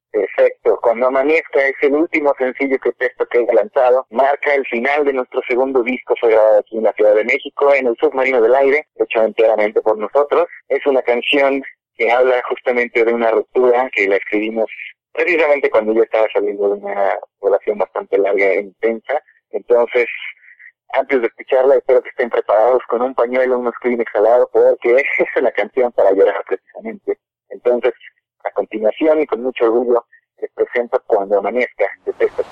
Perfecto, 0.10 0.80
Cuando 0.82 1.08
amanezca 1.08 1.68
es 1.68 1.76
el 1.82 1.94
último 1.94 2.34
sencillo 2.38 2.78
que 2.80 2.94
texto 2.94 3.26
que 3.26 3.40
he 3.40 3.54
lanzado, 3.54 4.08
marca 4.10 4.56
el 4.56 4.66
final 4.68 5.04
de 5.04 5.12
nuestro 5.12 5.42
segundo 5.50 5.84
disco, 5.84 6.16
fue 6.22 6.30
grabado 6.30 6.60
aquí 6.60 6.78
en 6.78 6.84
la 6.84 6.94
Ciudad 6.94 7.14
de 7.14 7.26
México, 7.26 7.74
en 7.74 7.88
el 7.88 7.98
Submarino 7.98 8.40
del 8.40 8.56
Aire, 8.56 8.88
hecho 8.96 9.22
enteramente 9.22 9.82
por 9.82 9.98
nosotros. 9.98 10.48
Es 10.70 10.86
una 10.86 11.02
canción 11.02 11.62
que 11.96 12.12
habla 12.12 12.42
justamente 12.50 13.04
de 13.04 13.14
una 13.14 13.32
ruptura 13.32 13.90
que 13.94 14.08
la 14.08 14.16
escribimos 14.16 14.70
precisamente 15.14 15.70
cuando 15.70 15.94
yo 15.94 16.04
estaba 16.04 16.28
saliendo 16.34 16.70
de 16.70 16.82
una 16.82 17.18
relación 17.42 17.78
bastante 17.78 18.18
larga 18.18 18.46
e 18.46 18.62
intensa. 18.62 19.22
Entonces, 19.52 20.08
antes 20.94 21.22
de 21.22 21.28
escucharla, 21.28 21.76
espero 21.76 22.02
que 22.02 22.10
estén 22.10 22.30
preparados 22.30 22.82
con 22.88 23.02
un 23.02 23.14
pañuelo, 23.14 23.60
unos 23.60 23.76
Kleenex 23.82 24.14
al 24.16 24.24
lado, 24.24 24.50
porque 24.52 24.96
es 25.20 25.28
una 25.36 25.52
canción 25.52 25.92
para 25.92 26.12
llorar 26.12 26.44
precisamente. 26.48 27.18
Entonces, 27.50 27.94
a 28.44 28.52
continuación 28.52 29.22
y 29.22 29.28
con 29.28 29.44
mucho 29.44 29.66
orgullo, 29.66 30.06
les 30.42 30.52
presento 30.52 31.02
Cuando 31.06 31.38
Amanezca, 31.38 31.86
de 32.06 32.14
Texto 32.14 32.44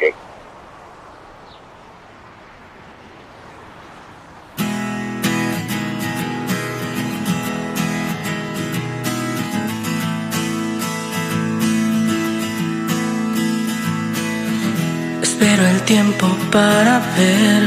tiempo 15.96 16.28
para 16.54 17.00
ver 17.18 17.62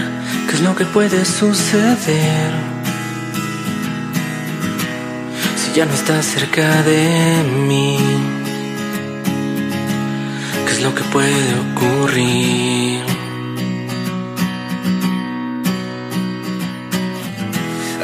qué 0.47 0.53
es 0.57 0.62
lo 0.62 0.75
que 0.75 0.87
puede 0.87 1.27
suceder. 1.27 2.51
Si 5.61 5.68
ya 5.77 5.85
no 5.85 5.93
estás 5.93 6.25
cerca 6.25 6.83
de 6.85 7.05
mí, 7.68 7.99
qué 10.64 10.72
es 10.72 10.81
lo 10.87 10.95
que 10.95 11.05
puede 11.14 11.49
ocurrir. 11.66 13.03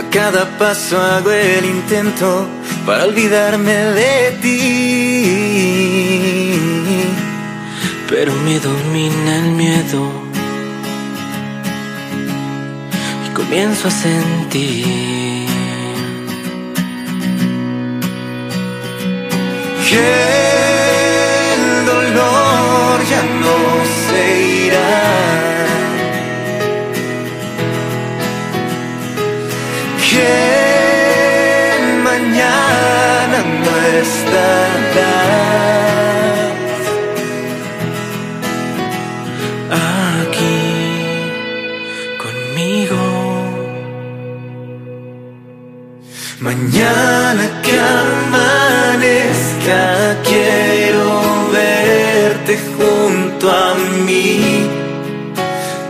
A 0.01 0.03
cada 0.11 0.43
paso 0.59 1.01
hago 1.01 1.31
el 1.31 1.65
intento 1.65 2.47
para 2.85 3.05
olvidarme 3.05 3.77
de 4.01 4.39
ti 4.43 5.90
pero 8.11 8.35
me 8.35 8.59
domina 8.59 9.37
el 9.37 9.51
miedo 9.53 10.11
y 13.25 13.35
comienzo 13.35 13.87
a 13.87 13.91
sentir 13.93 15.47
que 19.89 20.09
el 21.55 21.87
dolor 21.87 23.01
ya 23.13 23.23
no 23.45 23.57
se 24.03 24.23
irá. 24.67 25.03
Que 30.11 30.31
mañana 32.03 33.39
no 33.63 33.73
estará. 34.03 35.80
A 53.49 53.75
mí, 54.05 54.67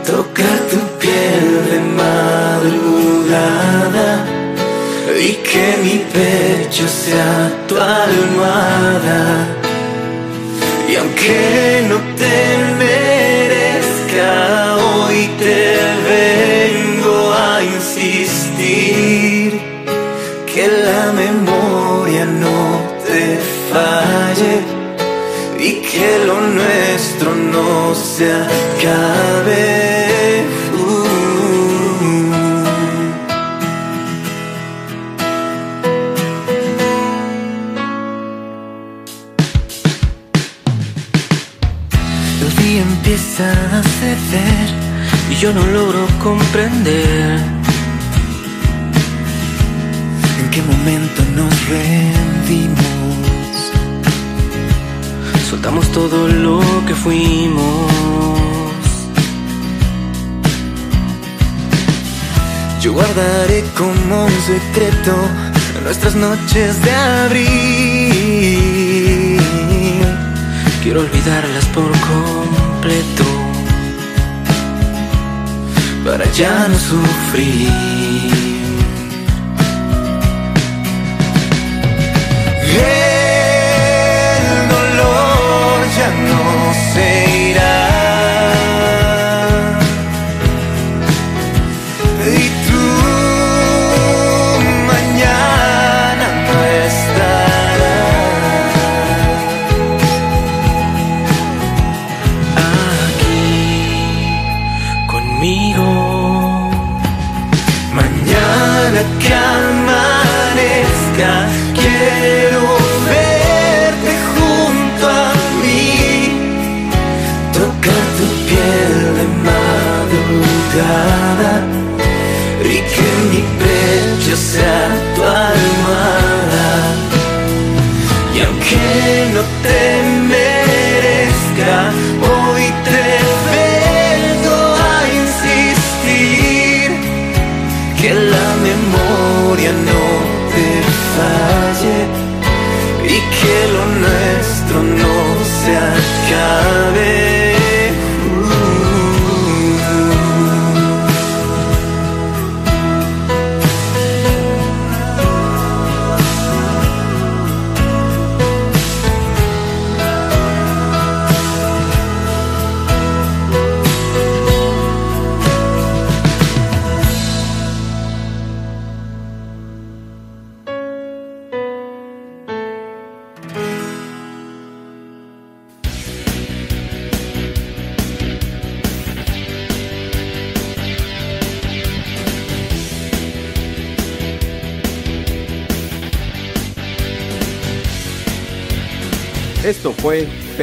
tocar 0.06 0.58
tu 0.70 0.78
piel 1.00 1.48
de 1.70 1.78
madrugada 2.02 4.08
y 5.18 5.30
que 5.48 5.66
mi 5.82 5.96
pecho 6.12 6.86
sea 6.86 7.50
tu 7.66 7.74
almohada. 7.76 9.20
Y 10.88 10.94
aunque 10.96 11.86
no 11.88 11.96
te 12.20 12.36
merezca, 12.78 14.28
hoy 14.76 15.18
te 15.38 15.58
vengo 16.10 17.16
a 17.32 17.62
insistir 17.62 19.48
que 20.52 20.64
la 20.68 21.12
memoria 21.12 22.24
no 22.26 22.82
te 23.06 23.38
falle 23.72 24.54
y 25.58 25.80
que 25.82 26.18
lo 26.26 26.40
no 26.40 26.59
se 28.20 28.30
acabe. 28.30 29.80
a 43.42 43.82
ceder 43.82 44.68
y 45.30 45.34
yo 45.36 45.52
no 45.54 45.64
logro 45.66 46.06
comprender 46.22 47.38
en 50.40 50.50
qué 50.50 50.60
momento 50.62 51.22
nos 51.34 51.68
rendimos. 51.68 52.89
Todo 55.92 56.28
lo 56.28 56.60
que 56.86 56.94
fuimos. 56.94 57.92
Yo 62.80 62.92
guardaré 62.92 63.64
como 63.76 64.26
un 64.26 64.40
secreto 64.42 65.16
nuestras 65.84 66.14
noches 66.14 66.80
de 66.82 66.90
abril. 66.92 67.40
Quiero 70.82 71.00
olvidarlas 71.00 71.64
por 71.66 71.90
completo 71.90 73.24
para 76.04 76.24
ya 76.32 76.68
no 76.68 76.78
sufrir. 76.78 78.10